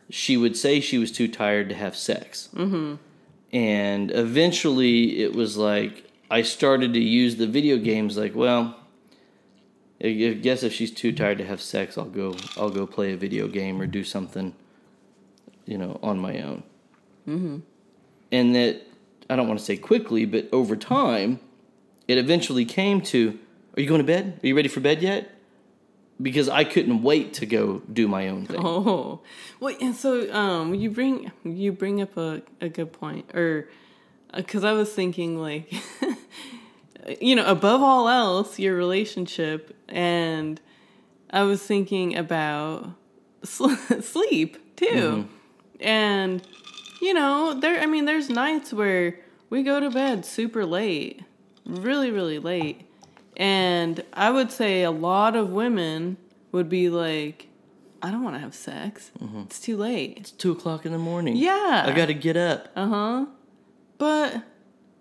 [0.09, 2.49] she would say she was too tired to have sex.
[2.55, 2.95] Mm-hmm.
[3.53, 8.77] And eventually it was like I started to use the video games like, well,
[10.03, 13.17] I guess if she's too tired to have sex, I'll go I'll go play a
[13.17, 14.55] video game or do something,
[15.67, 16.63] you know, on my own.
[17.29, 17.59] Mm-hmm.
[18.33, 18.83] And that
[19.29, 21.41] I don't want to say quickly, but over time,
[22.09, 23.39] it eventually came to,
[23.77, 24.41] "Are you going to bed?
[24.43, 25.40] Are you ready for bed yet?"
[26.21, 28.61] Because I couldn't wait to go do my own thing.
[28.63, 29.21] Oh,
[29.59, 33.69] well, and so um, you bring you bring up a, a good point, or
[34.35, 35.73] because I was thinking like,
[37.21, 40.61] you know, above all else, your relationship, and
[41.31, 42.91] I was thinking about
[43.43, 45.29] sl- sleep too,
[45.81, 46.43] and
[47.01, 47.81] you know, there.
[47.81, 49.19] I mean, there's nights where
[49.49, 51.23] we go to bed super late,
[51.65, 52.90] really, really late.
[53.41, 56.19] And I would say a lot of women
[56.53, 57.49] would be like,
[58.03, 59.11] I don't want to have sex.
[59.47, 60.19] It's too late.
[60.19, 61.37] It's two o'clock in the morning.
[61.37, 61.85] Yeah.
[61.87, 62.69] I got to get up.
[62.77, 63.27] Uh huh.
[63.97, 64.43] But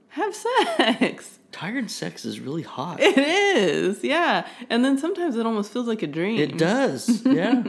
[0.10, 1.40] have sex.
[1.52, 3.02] Tired sex is really hot.
[3.02, 4.06] It is.
[4.06, 4.48] Yeah.
[4.70, 6.40] And then sometimes it almost feels like a dream.
[6.40, 7.26] It does.
[7.26, 7.64] Yeah.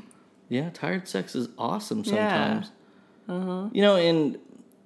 [0.48, 0.70] yeah.
[0.70, 2.72] Tired sex is awesome sometimes.
[3.28, 3.68] Uh-huh.
[3.72, 4.38] You know, and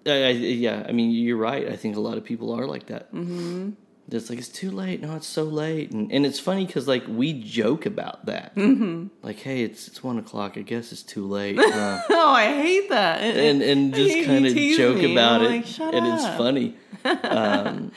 [0.05, 1.67] I, I, yeah, I mean, you're right.
[1.67, 3.13] I think a lot of people are like that.
[3.15, 3.71] Mm-hmm.
[4.13, 5.01] It's like it's too late.
[5.01, 8.55] No, it's so late, and and it's funny because like we joke about that.
[8.57, 9.09] Mm-hmm.
[9.23, 10.57] Like, hey, it's it's one o'clock.
[10.57, 11.59] I guess it's too late.
[11.71, 13.21] Uh, oh, I hate that.
[13.23, 15.13] and and just kind of joke me.
[15.13, 16.77] about I'm it, like, "Shut and it's funny.
[17.05, 17.93] Um,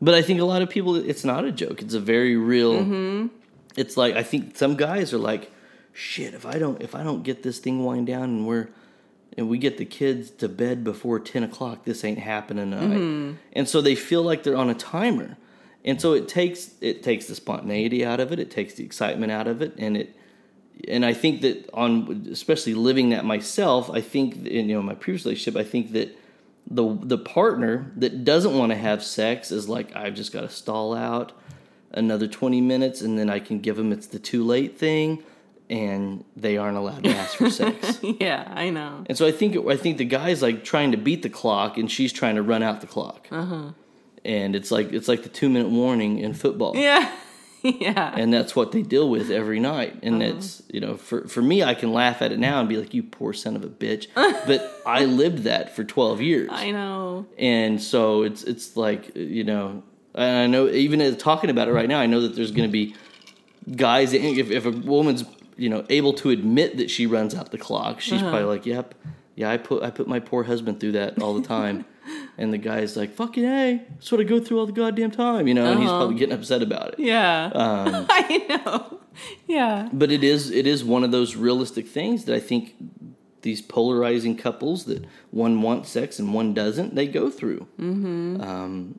[0.00, 1.82] but I think a lot of people, it's not a joke.
[1.82, 2.74] It's a very real.
[2.74, 3.26] Mm-hmm.
[3.76, 5.50] It's like I think some guys are like,
[5.92, 6.34] shit.
[6.34, 8.68] If I don't, if I don't get this thing wind down, and we're
[9.40, 12.98] and we get the kids to bed before ten o'clock, this ain't happening tonight.
[12.98, 13.36] Mm-hmm.
[13.54, 15.38] And so they feel like they're on a timer,
[15.82, 18.38] and so it takes it takes the spontaneity out of it.
[18.38, 20.14] It takes the excitement out of it, and it
[20.86, 24.94] and I think that on especially living that myself, I think in you know my
[24.94, 26.14] previous relationship, I think that
[26.70, 30.50] the the partner that doesn't want to have sex is like I've just got to
[30.50, 31.32] stall out
[31.92, 35.22] another twenty minutes, and then I can give them it's the too late thing,
[35.70, 38.00] and they aren't allowed to ask for sex.
[38.02, 39.04] yeah, I know.
[39.06, 41.90] And so I think I think the guy's like trying to beat the clock, and
[41.90, 43.28] she's trying to run out the clock.
[43.30, 43.70] Uh-huh.
[44.24, 47.10] And it's like it's like the two minute warning in football Yeah,
[47.62, 48.12] yeah.
[48.16, 49.96] and that's what they deal with every night.
[50.02, 52.76] And it's you know, for for me, I can laugh at it now and be
[52.76, 56.72] like, "You poor son of a bitch," but I lived that for twelve years, I
[56.72, 57.26] know.
[57.38, 59.84] and so it's it's like you know,
[60.16, 62.72] and I know even talking about it right now, I know that there's going to
[62.72, 62.96] be
[63.76, 64.12] guys.
[64.12, 65.24] If if a woman's
[65.60, 68.94] you know able to admit that she runs out the clock, she's probably like, "Yep,
[69.36, 71.84] yeah, I put I put my poor husband through that all the time."
[72.38, 75.46] And the guy's like, "Fucking hey, that's what I go through all the goddamn time,"
[75.46, 76.98] you know, and he's probably getting upset about it.
[76.98, 79.00] Yeah, Um, I know.
[79.46, 82.74] Yeah, but it is it is one of those realistic things that I think
[83.42, 87.66] these polarizing couples that one wants sex and one doesn't they go through.
[87.78, 88.40] Mm-hmm.
[88.40, 88.98] Um,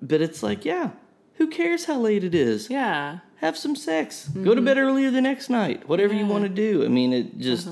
[0.00, 0.90] but it's like, yeah,
[1.34, 2.70] who cares how late it is?
[2.70, 4.28] yeah, Have some sex.
[4.28, 5.88] Go to bed earlier the next night.
[5.88, 6.84] Whatever you want to do.
[6.84, 7.68] I mean, it just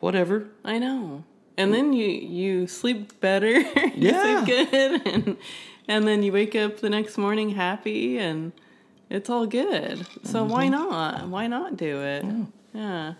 [0.00, 0.48] whatever.
[0.64, 1.24] I know.
[1.56, 3.50] And then you you sleep better.
[3.60, 4.44] you Yeah.
[4.44, 5.36] sleep good, and
[5.88, 8.52] and then you wake up the next morning happy, and
[9.08, 10.06] it's all good.
[10.24, 10.52] So Mm-hmm.
[10.52, 11.28] why not?
[11.28, 12.24] Why not do it?
[12.74, 13.14] Yeah.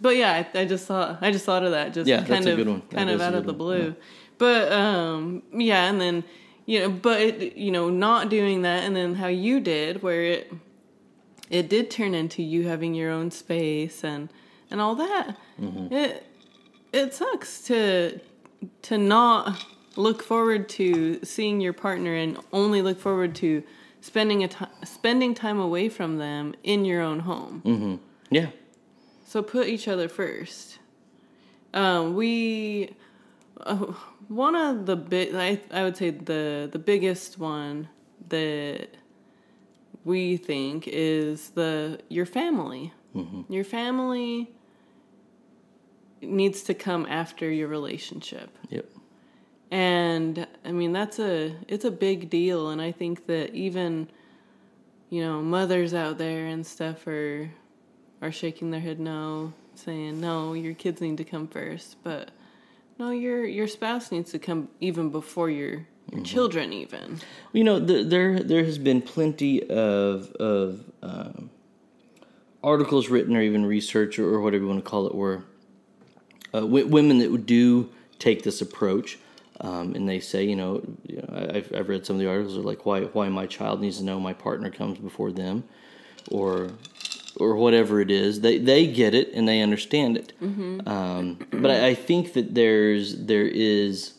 [0.00, 2.58] But yeah, I, I just thought I just thought of that just Yeah, kind of
[2.66, 2.82] one.
[2.90, 3.94] That kind of out of the blue.
[4.36, 6.24] But um yeah, and then
[6.66, 10.52] you know, but you know, not doing that and then how you did where it
[11.50, 14.30] it did turn into you having your own space and
[14.70, 15.36] and all that.
[15.60, 15.92] Mm-hmm.
[15.92, 16.26] It
[16.92, 18.20] it sucks to
[18.82, 19.64] to not
[19.96, 23.62] look forward to seeing your partner and only look forward to
[24.00, 27.62] spending a ti spending time away from them in your own home.
[27.64, 27.96] Mm-hmm.
[28.30, 28.48] Yeah.
[29.26, 30.78] So put each other first.
[31.72, 32.94] Um, we
[33.60, 33.92] uh,
[34.30, 37.88] one of the big I I would say the the biggest one
[38.28, 38.96] that
[40.04, 42.92] we think is the your family.
[43.14, 43.52] Mm-hmm.
[43.52, 44.52] Your family
[46.22, 48.56] needs to come after your relationship.
[48.68, 48.86] Yep.
[49.72, 54.08] And I mean that's a it's a big deal and I think that even
[55.08, 57.50] you know mothers out there and stuff are
[58.22, 62.30] are shaking their head no saying no your kids need to come first but
[63.00, 67.18] no your your spouse needs to come even before your your children even.
[67.52, 71.50] You know, th- there there has been plenty of of um,
[72.62, 75.42] articles written or even research or, or whatever you want to call it, where
[76.52, 77.88] uh, w- women that do
[78.18, 79.18] take this approach,
[79.62, 82.28] um, and they say, you know, you know I- I've, I've read some of the
[82.28, 85.64] articles are like why why my child needs to know my partner comes before them,
[86.30, 86.70] or
[87.36, 88.40] or whatever it is.
[88.40, 90.32] They they get it and they understand it.
[90.86, 94.14] Um, but I, I think that there's there is,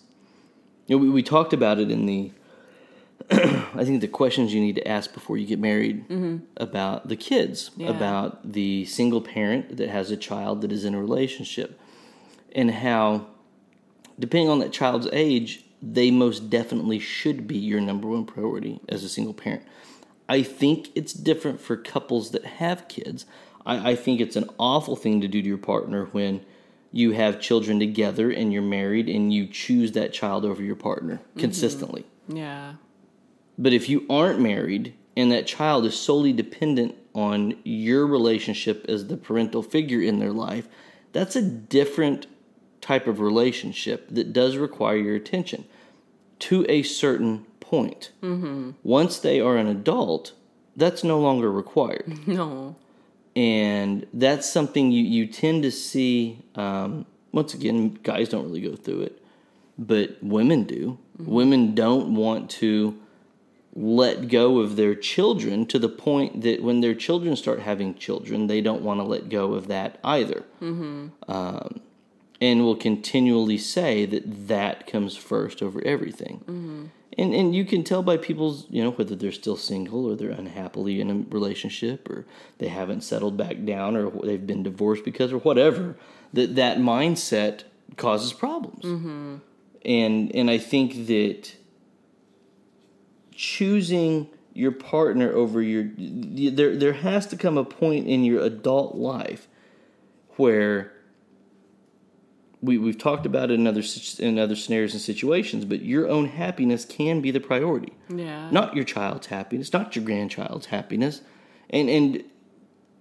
[0.87, 2.31] you know, we, we talked about it in the
[3.31, 6.05] I think the questions you need to ask before you get married
[6.57, 7.89] about the kids, Yeah.
[7.89, 11.79] about the single parent that has a child that is in a relationship,
[12.53, 13.27] and how,
[14.19, 19.03] depending on that child's age, they most definitely should be your number one priority as
[19.03, 19.63] a single parent.
[20.31, 23.25] I think it's different for couples that have kids.
[23.65, 26.45] I, I think it's an awful thing to do to your partner when
[26.93, 31.15] you have children together and you're married and you choose that child over your partner
[31.15, 31.39] mm-hmm.
[31.41, 32.05] consistently.
[32.29, 32.75] yeah
[33.57, 39.07] But if you aren't married and that child is solely dependent on your relationship as
[39.07, 40.69] the parental figure in their life,
[41.11, 42.27] that's a different
[42.79, 45.65] type of relationship that does require your attention
[46.39, 48.11] to a certain point.
[48.21, 48.71] Mm-hmm.
[48.83, 50.33] Once they are an adult,
[50.75, 52.19] that's no longer required.
[52.27, 52.75] No.
[53.33, 58.75] And that's something you, you tend to see um, once again guys don't really go
[58.75, 59.21] through it
[59.77, 60.97] but women do.
[61.17, 62.99] Women don't want to
[63.73, 68.47] let go of their children to the point that when their children start having children
[68.47, 70.43] they don't want to let go of that either.
[71.29, 71.79] Um,
[72.41, 76.91] and will continually say that that comes first over everything.
[77.17, 80.31] And and you can tell by people's, you know, whether they're still single or they're
[80.31, 82.25] unhappily in a relationship or
[82.57, 85.97] they haven't settled back down or they've been divorced because or whatever,
[86.33, 87.63] that that mindset
[87.97, 88.85] causes problems.
[88.85, 89.35] Mm-hmm.
[89.83, 91.55] And and I think that
[93.33, 98.95] choosing your partner over your there there has to come a point in your adult
[98.95, 99.47] life
[100.37, 100.93] where
[102.61, 103.83] we we've talked about it in other
[104.19, 108.49] in other scenarios and situations, but your own happiness can be the priority, Yeah.
[108.51, 111.21] not your child's happiness, not your grandchild's happiness,
[111.69, 112.23] and and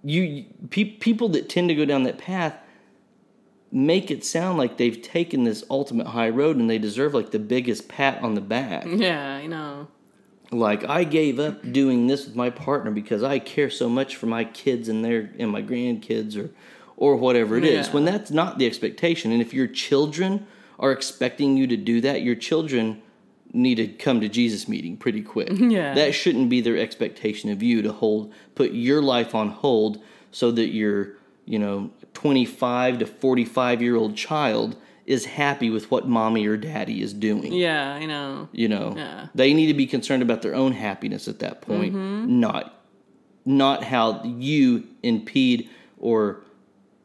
[0.03, 2.55] you pe- people that tend to go down that path
[3.71, 7.39] make it sound like they've taken this ultimate high road and they deserve like the
[7.39, 8.85] biggest pat on the back.
[8.87, 9.87] Yeah, I know.
[10.51, 14.25] Like I gave up doing this with my partner because I care so much for
[14.25, 16.49] my kids and their and my grandkids or
[17.01, 17.87] or whatever it is.
[17.87, 17.93] Yeah.
[17.93, 20.45] When that's not the expectation, and if your children
[20.77, 23.01] are expecting you to do that, your children
[23.53, 25.49] need to come to Jesus meeting pretty quick.
[25.59, 25.95] Yeah.
[25.95, 29.99] That shouldn't be their expectation of you to hold put your life on hold
[30.29, 31.13] so that your,
[31.45, 34.75] you know, 25 to 45 year old child
[35.07, 37.51] is happy with what mommy or daddy is doing.
[37.51, 38.47] Yeah, I know.
[38.51, 39.27] You know, Yeah.
[39.33, 42.39] they need to be concerned about their own happiness at that point, mm-hmm.
[42.39, 42.77] not
[43.43, 46.43] not how you impede or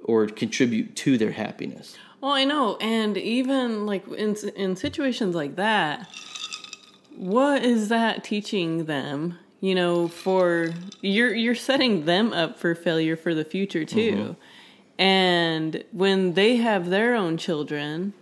[0.06, 1.96] or contribute to their happiness.
[2.20, 6.08] Well, I know, and even like in in situations like that,
[7.16, 9.38] what is that teaching them?
[9.60, 14.12] You know, for you're you're setting them up for failure for the future too.
[14.12, 14.32] Mm-hmm.
[14.98, 18.14] And when they have their own children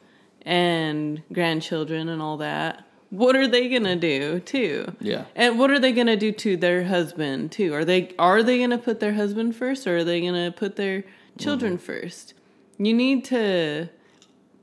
[0.43, 4.93] and grandchildren and all that, what are they going to do too?
[5.01, 5.27] Yeah.
[5.37, 7.73] And what are they going to do to their husband too?
[7.75, 10.51] Are they are they going to put their husband first or are they going to
[10.51, 11.05] put their
[11.39, 12.35] children first?
[12.79, 13.89] You need to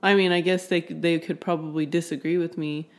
[0.03, 2.89] I mean, I guess they they could probably disagree with me,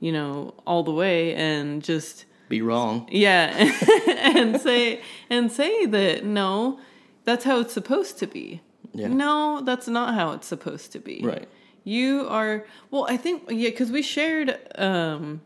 [0.00, 3.08] you know, all the way and just Be wrong.
[3.10, 3.70] yeah,
[4.08, 5.00] and say
[5.30, 6.78] and say that no,
[7.24, 8.60] that's how it's supposed to be.
[8.92, 9.08] Yeah.
[9.08, 11.20] No, that's not how it's supposed to be.
[11.22, 11.48] Right.
[11.82, 13.06] You are well.
[13.08, 15.40] I think yeah, because we shared um,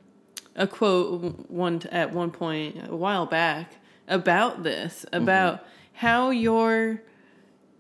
[0.55, 5.65] a quote one at one point a while back about this about
[5.95, 7.03] how your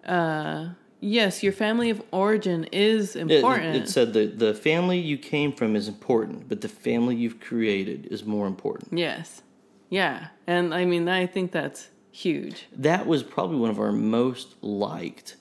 [0.07, 0.69] uh,
[1.01, 3.77] yes, your family of origin is It, important.
[3.77, 8.07] it said that the family you came from is important, but the family you've created
[8.11, 8.97] is more important.
[8.99, 9.43] yes,
[9.91, 12.67] yeah, and I mean I think that's huge.
[12.77, 15.37] That was probably one of our most liked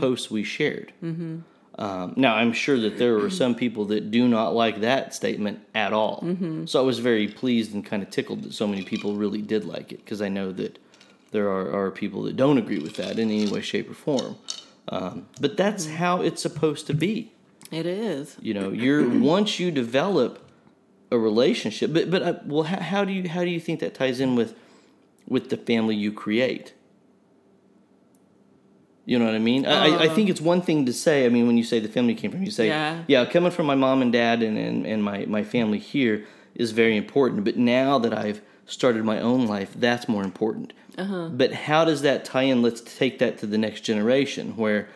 [0.00, 0.92] posts we shared.
[1.02, 1.38] Mm-hmm.
[1.78, 5.60] Um, now, I'm sure that there were some people that do not like that statement
[5.74, 6.20] at all.
[6.22, 6.66] Mm-hmm.
[6.66, 9.64] So I was very pleased and kind of tickled that so many people really did
[9.64, 10.78] like it because I know that
[11.32, 14.36] there are, are people that don't agree with that in any way, shape, or form.
[14.88, 17.32] Um, but that's how it's supposed to be.
[17.70, 18.36] It is.
[18.40, 20.38] You know, you're once you develop
[21.10, 23.94] a relationship, but but uh, well, how, how do you how do you think that
[23.94, 24.54] ties in with
[25.28, 26.74] with the family you create?
[29.04, 29.66] You know what I mean?
[29.66, 31.26] I, I- I think it's one thing to say.
[31.26, 33.02] I mean, when you say the family came from, you say, Yeah.
[33.08, 36.24] yeah, coming from my mom and dad and, and, and my, my family here
[36.54, 37.42] is very important.
[37.44, 40.72] But now that I've started my own life, that's more important.
[40.96, 42.62] But how does that tie in?
[42.62, 44.88] Let's take that to the next generation where,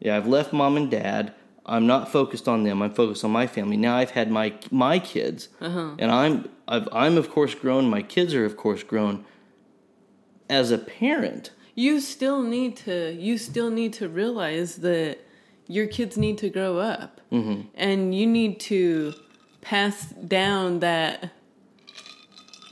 [0.00, 1.34] yeah, I've left mom and dad.
[1.64, 2.82] I'm not focused on them.
[2.82, 3.76] I'm focused on my family.
[3.76, 7.88] Now I've had my my kids, and I'm I've, I'm of course grown.
[7.88, 9.24] My kids are of course grown.
[10.50, 15.20] As a parent, you still need to you still need to realize that
[15.68, 17.68] your kids need to grow up Mm-hmm.
[17.74, 19.14] and you need to
[19.62, 21.30] pass down that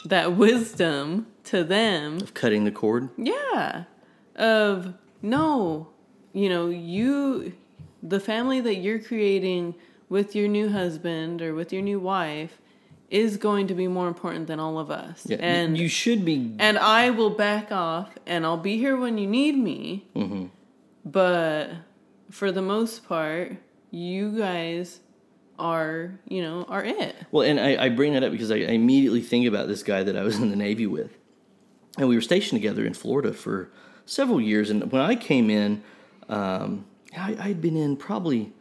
[0.05, 3.09] that wisdom to them of cutting the cord.
[3.17, 3.85] yeah
[4.37, 5.89] of no
[6.33, 7.53] you know you
[8.03, 9.75] the family that you're creating
[10.09, 12.59] with your new husband or with your new wife
[13.11, 16.55] is going to be more important than all of us Yeah, and you should be
[16.59, 20.07] and I will back off and I'll be here when you need me.
[20.15, 20.47] Mm-hmm.
[21.05, 21.71] But
[22.31, 23.57] for the most part,
[23.91, 25.01] you guys
[25.59, 27.17] are, you know, are it.
[27.33, 30.03] Well, and I, I bring that up because I, I immediately think about this guy
[30.05, 31.11] that I was in the Navy with.
[31.99, 33.71] And we were stationed together in Florida for
[34.07, 34.71] several years.
[34.71, 35.83] And when I came in,
[36.29, 36.85] um,
[37.17, 38.53] I, I'd been in probably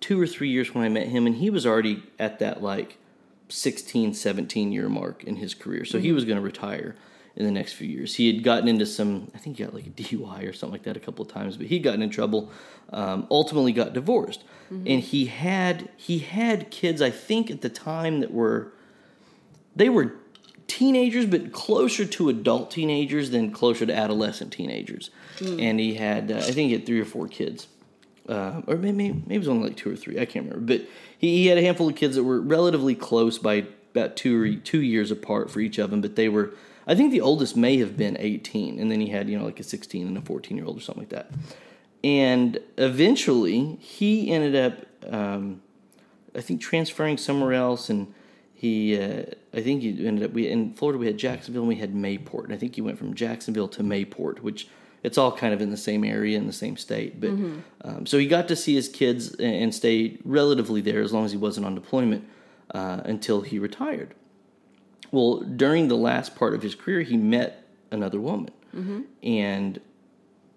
[0.00, 2.98] two or three years when I met him, and he was already at that like
[3.48, 5.84] 16, 17 year mark in his career.
[5.84, 6.96] So he was going to retire
[7.36, 8.14] in the next few years.
[8.14, 10.84] He had gotten into some, I think he got like a DUI or something like
[10.84, 12.50] that a couple of times, but he'd gotten in trouble.
[12.90, 17.02] Um, ultimately, got divorced, and he had he had kids.
[17.02, 18.72] I think at the time that were
[19.74, 20.14] they were
[20.66, 25.10] teenagers, but closer to adult teenagers than closer to adolescent teenagers.
[25.60, 27.68] And he had, uh, I think, he had three or four kids.
[28.28, 30.18] uh, or maybe maybe it was only like two or three.
[30.18, 30.86] I can't remember, but
[31.18, 34.54] he, he had a handful of kids that were relatively close by about two or
[34.56, 36.00] two years apart for each of them.
[36.00, 36.52] But they were,
[36.86, 39.60] I think, the oldest may have been eighteen, and then he had you know like
[39.60, 41.30] a sixteen and a fourteen year old or something like that.
[42.02, 45.62] And eventually, he ended up, um,
[46.34, 48.12] I think, transferring somewhere else, and
[48.66, 50.32] he, uh, I think he ended up.
[50.32, 52.98] We in Florida we had Jacksonville and we had Mayport, and I think he went
[52.98, 54.68] from Jacksonville to Mayport, which
[55.02, 57.20] it's all kind of in the same area in the same state.
[57.20, 57.30] But
[57.82, 61.30] um, so he got to see his kids and, stay relatively there as long as
[61.32, 62.24] he wasn't on deployment
[62.74, 64.14] uh, until he retired.
[65.12, 68.50] Well, during the last part of his career, he met another woman,
[69.22, 69.80] and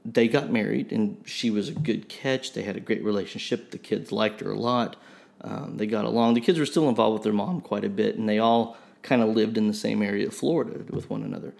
[0.04, 2.54] they got married, and she was a good catch.
[2.54, 3.70] They had a great relationship.
[3.70, 4.96] The kids liked her a lot.
[5.42, 6.34] Um, they got along.
[6.34, 9.22] The kids were still involved with their mom quite a bit, and they all kind
[9.22, 11.54] of lived in the same area of Florida with one another.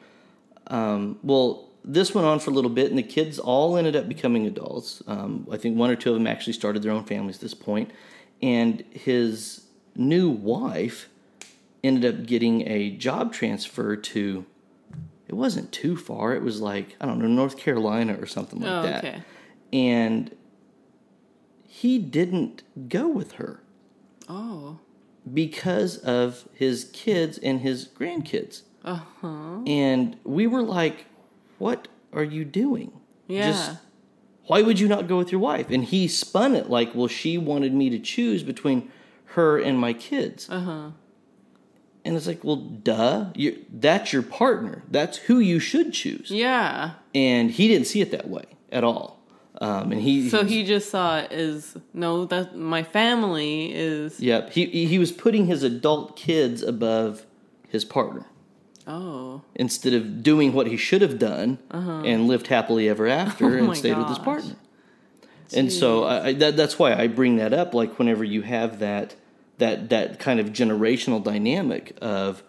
[0.68, 4.10] Um, well, this went on for a little bit, and the kids all ended up
[4.10, 5.02] becoming adults.
[5.08, 7.54] Um, I think one or two of them actually started their own families at this
[7.54, 7.92] point.
[8.42, 9.64] and his
[9.96, 11.10] new wife
[11.84, 14.46] ended up getting a job transfer to.
[15.28, 16.34] It wasn't too far.
[16.36, 19.22] It was like I don't know North Carolina or something like Oh, that, okay.
[19.74, 20.36] and
[21.68, 23.62] he didn't go with her
[24.30, 24.78] Oh.
[25.34, 28.62] because of his kids and his grandkids.
[28.84, 29.62] Uh huh.
[29.66, 31.06] And we were like,
[31.58, 32.92] what are you doing?
[33.28, 33.76] Yeah.
[34.48, 35.70] why would you not go with your wife?
[35.70, 38.92] And he spun it like, well, she wanted me to choose between
[39.36, 40.50] her and my kids.
[40.50, 40.90] Uh huh.
[42.06, 44.84] And it's like, well, duh, you that's your partner.
[44.90, 46.32] That's who you should choose.
[46.32, 46.92] Yeah.
[47.14, 49.19] And he didn't see it that way at all.
[49.62, 54.20] Um, and he, So he just saw it as no, that my family is.
[54.20, 57.26] yep, he he was putting his adult kids above
[57.68, 58.26] his partner.
[58.88, 59.44] Oh.
[59.54, 63.56] instead of doing what he should have done and lived happily ever after Uh-huh.
[63.62, 64.26] Oh and stayed with his gosh.
[64.26, 64.56] partner.
[65.54, 67.76] And so I, I, that, that's why I bring that up.
[67.76, 69.16] Like whenever you have that
[69.60, 72.42] that that kind of generational dynamic of,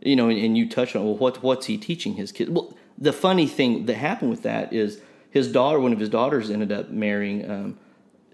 [0.00, 2.50] you know, and, and you touch on well, what what's he teaching his kids?
[2.50, 5.00] Well, the funny thing that happened with that is
[5.34, 7.50] his daughter, one of his daughters, ended up marrying.
[7.50, 7.78] Um,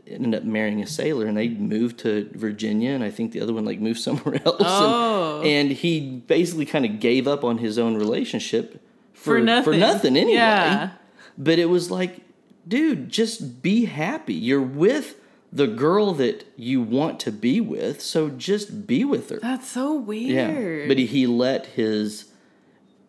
[0.07, 3.53] ended up marrying a sailor and they moved to Virginia and I think the other
[3.53, 5.39] one like moved somewhere else Oh.
[5.39, 8.83] and, and he basically kind of gave up on his own relationship
[9.13, 9.73] for, For nothing.
[9.75, 10.91] for nothing anyway Yeah.
[11.39, 12.23] but it was like
[12.67, 15.15] dude just be happy you're with
[15.53, 19.95] the girl that you want to be with so just be with her That's so
[19.95, 20.31] weird.
[20.31, 22.30] yeah but he, he let his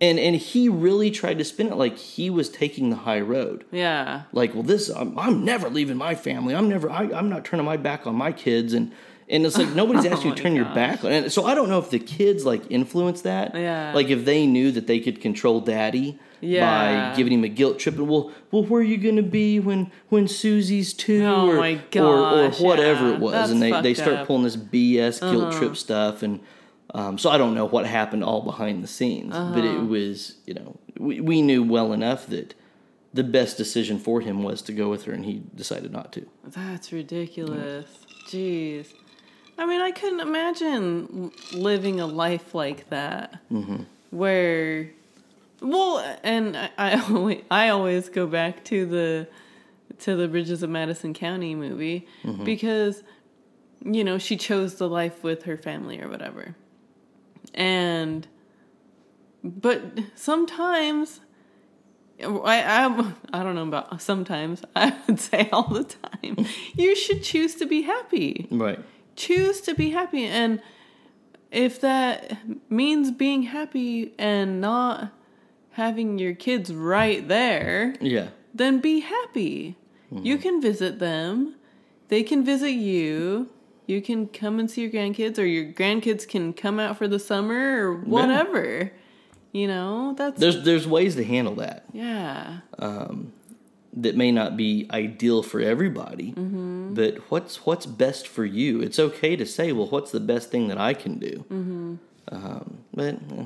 [0.02, 3.64] and and he really tried to spin it like he was taking the high road
[3.72, 4.24] yeah.
[4.34, 7.66] like well this i'm, I'm never leaving my family i'm never I, i'm not turning
[7.66, 8.92] my back on my kids and
[9.30, 11.54] and it's like nobody's asking you to my turn your back on and so i
[11.56, 13.94] don't know if the kids like influenced that Yeah.
[13.94, 17.12] like if they knew that they could control daddy Yeah.
[17.12, 19.92] by giving him a guilt trip and well well where are you gonna be when
[20.10, 22.02] when susie's two Oh or, my or
[22.48, 23.14] or whatever yeah.
[23.14, 24.28] it was That's and they, they start up.
[24.28, 25.58] pulling this bs guilt Uh-huh.
[25.60, 26.40] trip stuff and
[26.94, 29.66] um, so I don't know what happened all behind the scenes, but Uh-huh.
[29.84, 32.54] it was, you know, we, we knew well enough that
[33.14, 36.26] the best decision for him was to go with her, and he decided not to.
[36.46, 37.86] That's ridiculous.
[38.28, 38.88] Jeez.
[39.58, 43.84] I mean, I couldn't imagine living a life like that, Mm-hmm.
[44.12, 44.92] where,
[45.62, 49.28] well, and I, I always, I always go back to the
[50.00, 52.44] to the Bridges of Madison County movie Mm-hmm.
[52.46, 53.04] because,
[53.86, 56.56] you know, she chose the life with her family or whatever,
[57.54, 58.28] and,
[59.44, 59.82] but
[60.16, 61.20] sometimes.
[62.24, 64.62] I, I I don't know about sometimes.
[64.76, 66.46] I would say all the time.
[66.76, 68.48] You should choose to be happy.
[68.52, 68.78] Right.
[69.16, 70.62] Choose to be happy, and
[71.52, 72.38] if that
[72.70, 75.12] means being happy and not
[75.72, 78.30] having your kids right there, Yeah.
[78.54, 79.78] then be happy.
[80.12, 80.42] You mm-hmm.
[80.42, 81.56] can visit them.
[82.10, 83.50] They can visit you.
[83.88, 87.20] You can come and see your grandkids, or your grandkids can come out for the
[87.20, 88.92] summer, or whatever.
[89.52, 92.60] You know, that's There's there's ways to handle that yeah.
[93.94, 96.94] that may not be ideal for everybody, Mm-hmm.
[96.94, 98.82] but what's what's best for you?
[98.82, 101.46] It's okay to say, well, what's the best thing that I can do?
[101.52, 101.96] Mm-hmm.
[102.32, 103.44] Um, but eh,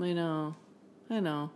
[0.00, 0.54] I know.
[1.10, 1.50] I know.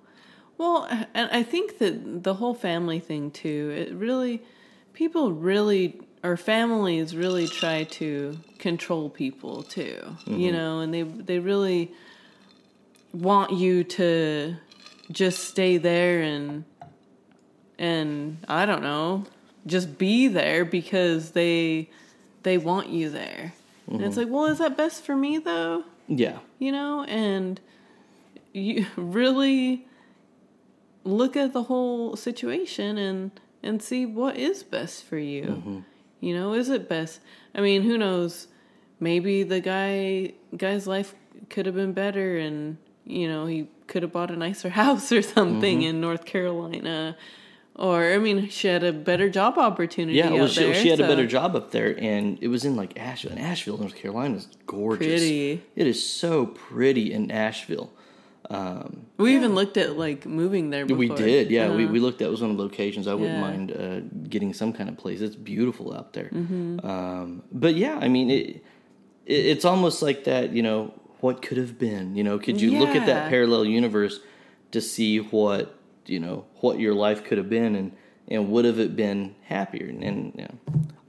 [0.57, 4.43] Well, and I think that the whole family thing too, it really
[4.93, 10.17] people really or families really try to control people too.
[10.27, 11.93] You know, and they they really
[13.13, 14.57] want you to
[15.11, 16.65] just stay there and
[17.79, 19.25] and I don't know,
[19.67, 21.91] just be there because they
[22.43, 23.55] they want you there.
[23.87, 25.85] And it's like, well, is that best for me though?
[26.09, 27.61] yeah, you know, and
[28.53, 29.87] you really
[31.05, 33.31] look at the whole situation and
[33.63, 35.43] and see what is best for you.
[35.43, 35.79] Mm-hmm.
[36.21, 37.21] You know, is it best?
[37.55, 38.49] I mean, who knows?
[39.01, 41.15] Maybe the guy guy's life
[41.51, 45.23] could have been better, and you know he could have bought a nicer house or
[45.23, 45.89] something Mm-hmm.
[45.89, 47.17] in North Carolina.
[47.77, 50.19] Or I mean, she had a better job opportunity.
[50.19, 52.75] Yeah, well, she, there, she had a better job up there, and it was in
[52.75, 53.37] like Asheville.
[53.37, 55.07] And Asheville, North Carolina, is gorgeous.
[55.07, 55.63] Pretty.
[55.77, 57.93] It is so pretty in Asheville.
[58.51, 60.87] Um, We even looked at like moving there.
[60.87, 60.99] Before.
[60.99, 61.69] we did, yeah.
[61.75, 61.93] We, Uh-huh.
[61.93, 62.19] we looked.
[62.21, 63.07] That was one of the locations.
[63.07, 63.41] I wouldn't Yeah.
[63.51, 65.21] mind uh, getting some kind of place.
[65.21, 66.31] It's beautiful out there.
[66.33, 66.87] Mm-hmm.
[66.87, 68.47] Um, but yeah, I mean, it,
[69.27, 70.53] it it's almost like that.
[70.55, 72.17] You know, what could have been?
[72.17, 74.21] You know, could you look at that parallel universe
[74.71, 75.75] to see what
[76.07, 77.93] you know what your life could have been and
[78.29, 79.87] and would have it been happier?
[79.89, 80.55] And, and you know,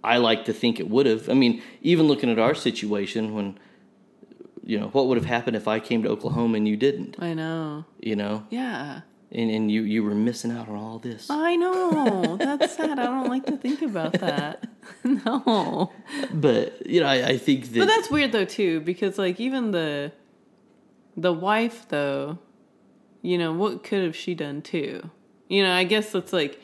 [0.04, 1.30] I like to think it would have.
[1.30, 3.58] I mean, even looking at our situation when.
[4.70, 7.15] You know what would have happened if I came to Oklahoma and you didn't?
[7.20, 7.86] I know.
[7.99, 9.01] You know, Yeah.
[9.32, 11.28] and and you you were missing out on all this.
[11.30, 12.38] I know.
[12.38, 12.99] That's sad.
[12.99, 14.67] I don't like to think about that.
[15.03, 15.91] no.
[16.34, 19.72] But you know, I, I think that But that's weird though too, because like even
[19.72, 20.11] the
[21.17, 22.38] the wife though,
[23.24, 25.09] you know, what could have she done too?
[25.47, 26.59] You know, I guess it's like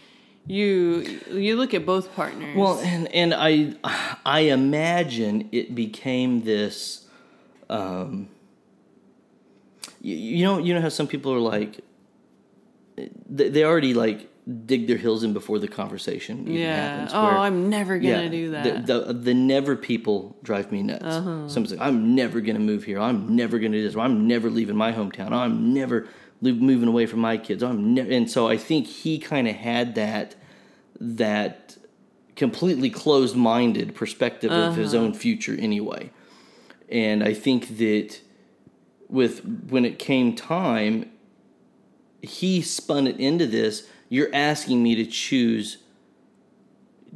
[0.46, 2.56] you you look at both partners.
[2.56, 3.74] well, and and I
[4.24, 7.02] I imagine it became this.
[7.70, 8.30] Um,
[10.02, 11.82] you, you know, you know how some people are like,
[13.30, 14.30] they, they already like
[14.66, 16.76] dig their heels in before the conversation even yeah.
[16.76, 17.12] happens.
[17.14, 18.86] Oh, where- I'm never gonna do that.
[18.86, 21.04] The, the the never people drive me nuts.
[21.04, 21.48] Uh-huh.
[21.50, 23.00] Someone's like, I'm never gonna move here.
[23.00, 23.96] I'm never gonna do this.
[23.96, 25.32] I'm never leaving my hometown.
[25.32, 26.08] I'm never
[26.42, 27.64] moving away from my kids.
[27.64, 28.12] I'm never.
[28.12, 30.36] And so I think he kind of had that
[31.02, 31.76] that
[32.36, 35.06] completely closed minded perspective of his Uh-huh.
[35.06, 36.12] own future anyway.
[36.90, 38.22] And I think that
[39.10, 41.10] with when it came time,
[42.22, 43.88] he spun it into this.
[44.10, 45.78] You're asking me to choose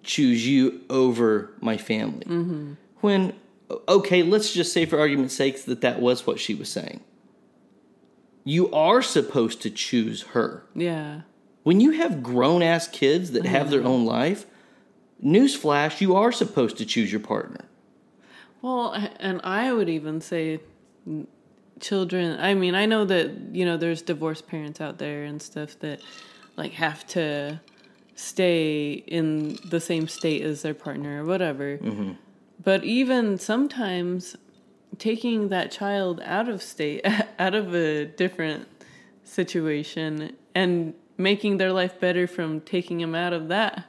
[0.04, 2.26] choose you over my family.
[2.26, 2.74] Mm-hmm.
[3.02, 3.34] When
[3.88, 7.02] okay, let's just say for argument's sake that that was what she was saying.
[8.44, 10.64] You are supposed to choose her.
[10.74, 11.22] yeah.
[11.64, 13.90] When you have grown ass kids that have their mm-hmm.
[13.90, 14.46] own life,
[15.24, 17.66] newsflash, you are supposed to choose your partner.
[18.62, 20.60] Well, and I would even say
[21.80, 22.40] children.
[22.40, 26.02] I mean, I know that, you know, there's divorced parents out there and stuff that
[26.58, 27.62] like have to
[28.16, 31.78] stay in the same state as their partner or whatever.
[31.78, 32.14] Mm-hmm.
[32.62, 34.36] But even sometimes
[34.98, 37.06] taking that child out of state,
[37.40, 38.68] out of a different
[39.24, 43.86] situation and making their life better from taking them out of that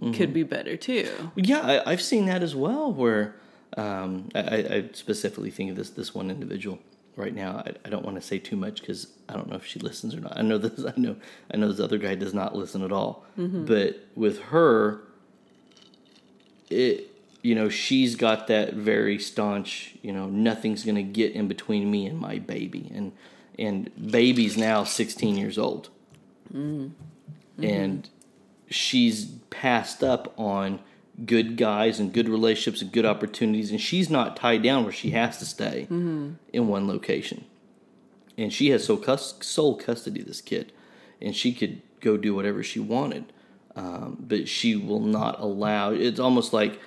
[0.00, 0.32] could mm-hmm.
[0.32, 1.30] be better too.
[1.36, 2.90] Yeah, I, I've seen that as well.
[2.92, 3.34] Where
[3.76, 6.78] um, I, I specifically think of this this one individual
[7.16, 7.62] right now.
[7.64, 10.14] I, I don't want to say too much because I don't know if she listens
[10.14, 10.36] or not.
[10.36, 10.84] I know this.
[10.84, 11.16] I know.
[11.52, 13.24] I know this other guy does not listen at all.
[13.38, 13.66] Mm-hmm.
[13.66, 15.02] But with her,
[16.68, 17.08] it
[17.42, 19.94] you know she's got that very staunch.
[20.02, 22.90] You know, nothing's gonna get in between me and my baby.
[22.94, 23.12] And
[23.58, 25.90] and baby's now sixteen years old.
[26.52, 26.88] Mm-hmm.
[27.62, 28.70] And mm-hmm.
[28.70, 30.80] she's passed up on
[31.26, 35.10] good guys and good relationships and good opportunities, and she's not tied down where she
[35.10, 35.86] has to stay
[36.52, 37.44] in one location.
[38.38, 40.72] And she has sole, cus- sole custody of this kid,
[41.20, 43.32] and she could go do whatever she wanted,
[43.76, 45.90] um, but she will not allow.
[45.92, 46.80] It's almost like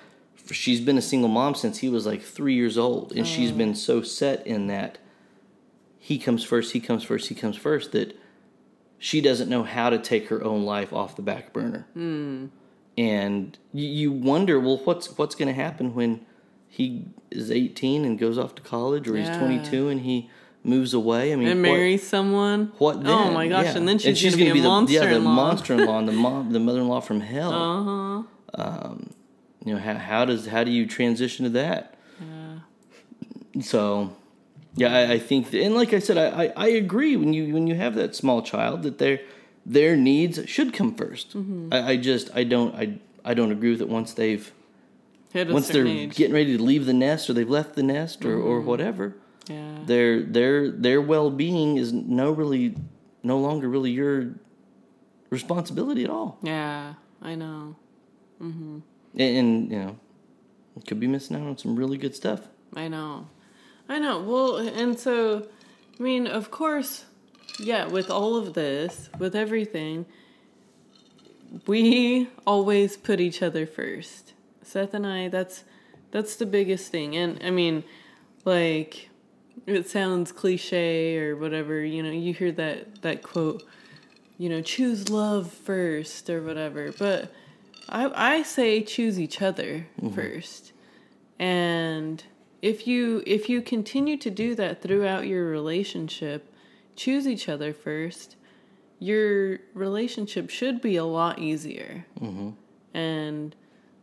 [0.50, 3.74] she's been a single mom since he was like three years old, and she's been
[3.74, 4.98] so set in that
[5.98, 8.18] he comes first, he comes first, he comes first that
[8.98, 11.86] she doesn't know how to take her own life off the back burner.
[12.96, 16.24] And you, wonder, well, what's what's going to happen when
[16.68, 19.28] he is 18 and goes off to college, or Yeah.
[19.30, 20.30] he's 22 and he
[20.62, 21.32] moves away?
[21.32, 22.72] I mean, and what- someone.
[22.78, 23.02] What?
[23.02, 23.12] then?
[23.12, 23.64] Oh my gosh!
[23.64, 23.76] Yeah.
[23.78, 25.34] And then she's, gonna, gonna be, a the, monster yeah, the in law.
[25.34, 27.52] monster-in-law, and the mom, the mother-in-law from hell.
[27.52, 27.82] Uh
[28.56, 28.94] huh.
[29.64, 31.94] You know, how, how does how do you transition to that?
[32.20, 33.62] Yeah.
[33.62, 34.14] So,
[34.76, 37.52] yeah, I, I think, that, and like I said, I, I, I agree when you
[37.54, 39.20] when you have that small child that their
[39.66, 41.68] their needs should come 1st Mm-hmm.
[41.72, 44.52] I, I just I don't I I don't agree with it once they've
[45.32, 46.14] Hit once they're age.
[46.16, 48.66] getting ready to leave the nest or they've left the nest or, or Mm-hmm.
[48.68, 49.16] whatever.
[49.48, 49.78] yeah.
[49.86, 52.76] Their their their well being is no really
[53.22, 54.34] no longer really your
[55.30, 56.38] responsibility at all.
[56.42, 56.94] Yeah.
[57.22, 57.76] I know.
[58.40, 58.82] and,
[59.14, 59.96] and you know
[60.86, 62.40] could be missing out on some really good stuff
[62.76, 63.28] I know.
[63.88, 64.20] I know.
[64.20, 65.46] Well, and so,
[65.98, 67.04] I mean, of course,
[67.58, 70.06] yeah, with all of this, with everything,
[71.66, 74.32] we always put each other first.
[74.62, 75.64] Seth and I, that's
[76.10, 77.16] that's the biggest thing.
[77.16, 77.84] And I mean,
[78.44, 79.08] like
[79.66, 83.62] it sounds cliche or whatever, you know, you hear that that quote
[84.38, 86.92] you know, choose love first or whatever.
[86.92, 87.32] But
[87.88, 90.14] I I say choose each other mm-hmm.
[90.14, 90.72] first.
[91.38, 92.22] And
[92.62, 96.53] if you if you continue to do that throughout your relationship,
[96.96, 98.36] choose each other first,
[98.98, 102.06] your relationship should be a lot easier.
[102.92, 103.54] And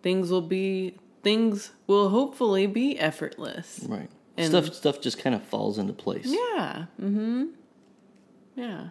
[0.04, 3.86] things will be things will hopefully be effortless.
[3.88, 4.10] Right.
[4.38, 6.26] And- stuff stuff just kind of falls into place.
[6.28, 6.86] Yeah.
[7.00, 7.50] Mhm.
[8.56, 8.90] Yeah.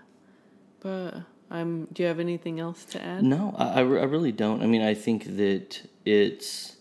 [0.80, 3.22] But I'm do you have anything else to add?
[3.24, 4.62] No, I, I I really don't.
[4.62, 6.76] I mean, I think that it's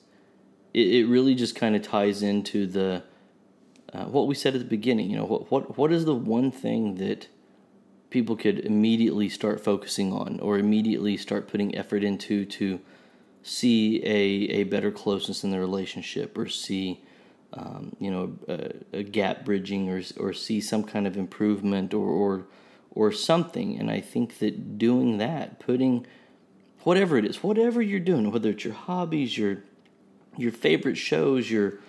[0.74, 3.04] it, it really just kind of ties into the
[3.94, 5.10] uh, what we said at the beginning.
[5.10, 7.28] You know, what what what is the one thing that
[8.10, 12.80] people could immediately start focusing on, or immediately start putting effort into to
[13.44, 17.02] see a a better closeness in the relationship, or see
[17.54, 22.08] um, you know a, a gap bridging, or or see some kind of improvement, or
[22.08, 22.46] or
[22.92, 23.80] or something.
[23.80, 26.06] And I think that doing that, putting
[26.84, 29.64] whatever it is, whatever you're doing, whether it's your hobbies, your
[30.38, 31.80] your favorite shows, your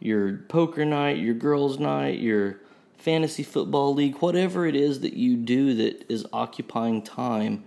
[0.00, 2.60] your poker night, your girls' night, your
[2.96, 7.64] fantasy football league, whatever it is that you do that is occupying time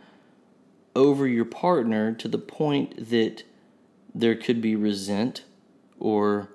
[0.95, 3.43] over your partner to the point that
[4.13, 5.43] there could be resent
[5.99, 6.49] or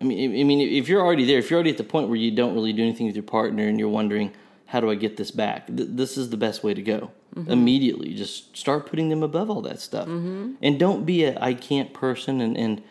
[0.00, 2.16] I mean, I mean, if you're already there, if you're already at the point where
[2.16, 4.32] you don't really do anything with your partner and you're wondering,
[4.66, 5.66] how do I get this back?
[5.66, 7.10] Th- this is the best way to go.
[7.34, 7.50] Mm-hmm.
[7.50, 10.52] Immediately, just start putting them above all that stuff, mm-hmm.
[10.62, 12.82] and don't be a I can't person and and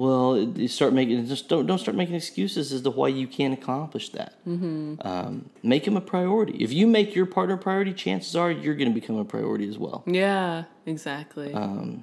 [0.00, 3.52] well, you start making just don't don't start making excuses as to why you can't
[3.52, 4.32] accomplish that.
[4.46, 6.56] Um, make them a priority.
[6.64, 9.68] If you make your partner a priority, chances are you're going to become a priority
[9.68, 10.02] as well.
[10.06, 11.52] Yeah, exactly.
[11.52, 12.02] and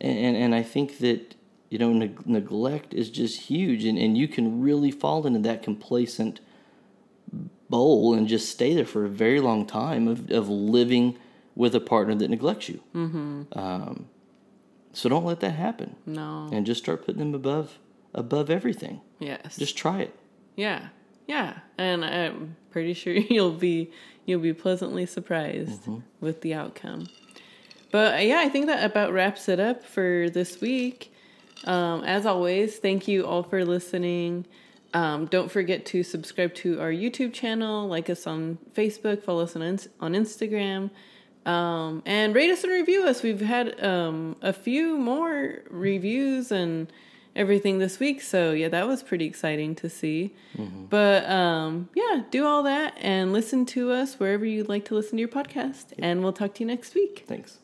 [0.00, 1.36] and, and I think that
[1.68, 5.62] you know neg- neglect is just huge, and, and you can really fall into that
[5.62, 6.40] complacent
[7.68, 11.16] bowl and just stay there for a very long time of, of living
[11.54, 12.82] with a partner that neglects you.
[12.92, 13.56] Mm-hmm.
[13.56, 14.08] Um,
[14.92, 16.48] so don't let that happen, no.
[16.52, 17.78] and just start putting them above
[18.14, 19.00] above everything.
[19.18, 19.56] yes.
[19.56, 20.16] Just try it.
[20.56, 20.88] Yeah,
[21.26, 23.90] yeah, and I'm pretty sure you'll be
[24.26, 25.88] you'll be pleasantly surprised
[26.20, 27.08] with the outcome.
[27.90, 31.12] But uh, yeah, I think that about wraps it up for this week.
[31.64, 34.46] Um, as always, thank you all for listening.
[34.92, 39.54] Um, don't forget to subscribe to our YouTube channel, like us on Facebook, follow us
[39.54, 39.62] on
[40.00, 40.90] on Instagram,
[41.46, 43.22] um, and rate us and review us.
[43.22, 46.92] We've had um, a few more reviews and
[47.34, 50.34] everything this week, so yeah, that was pretty exciting to see.
[50.90, 55.12] But um, yeah, do all that and listen to us wherever you'd like to listen
[55.12, 57.24] to your podcast, and we'll talk to you next week.
[57.26, 57.58] Thanks.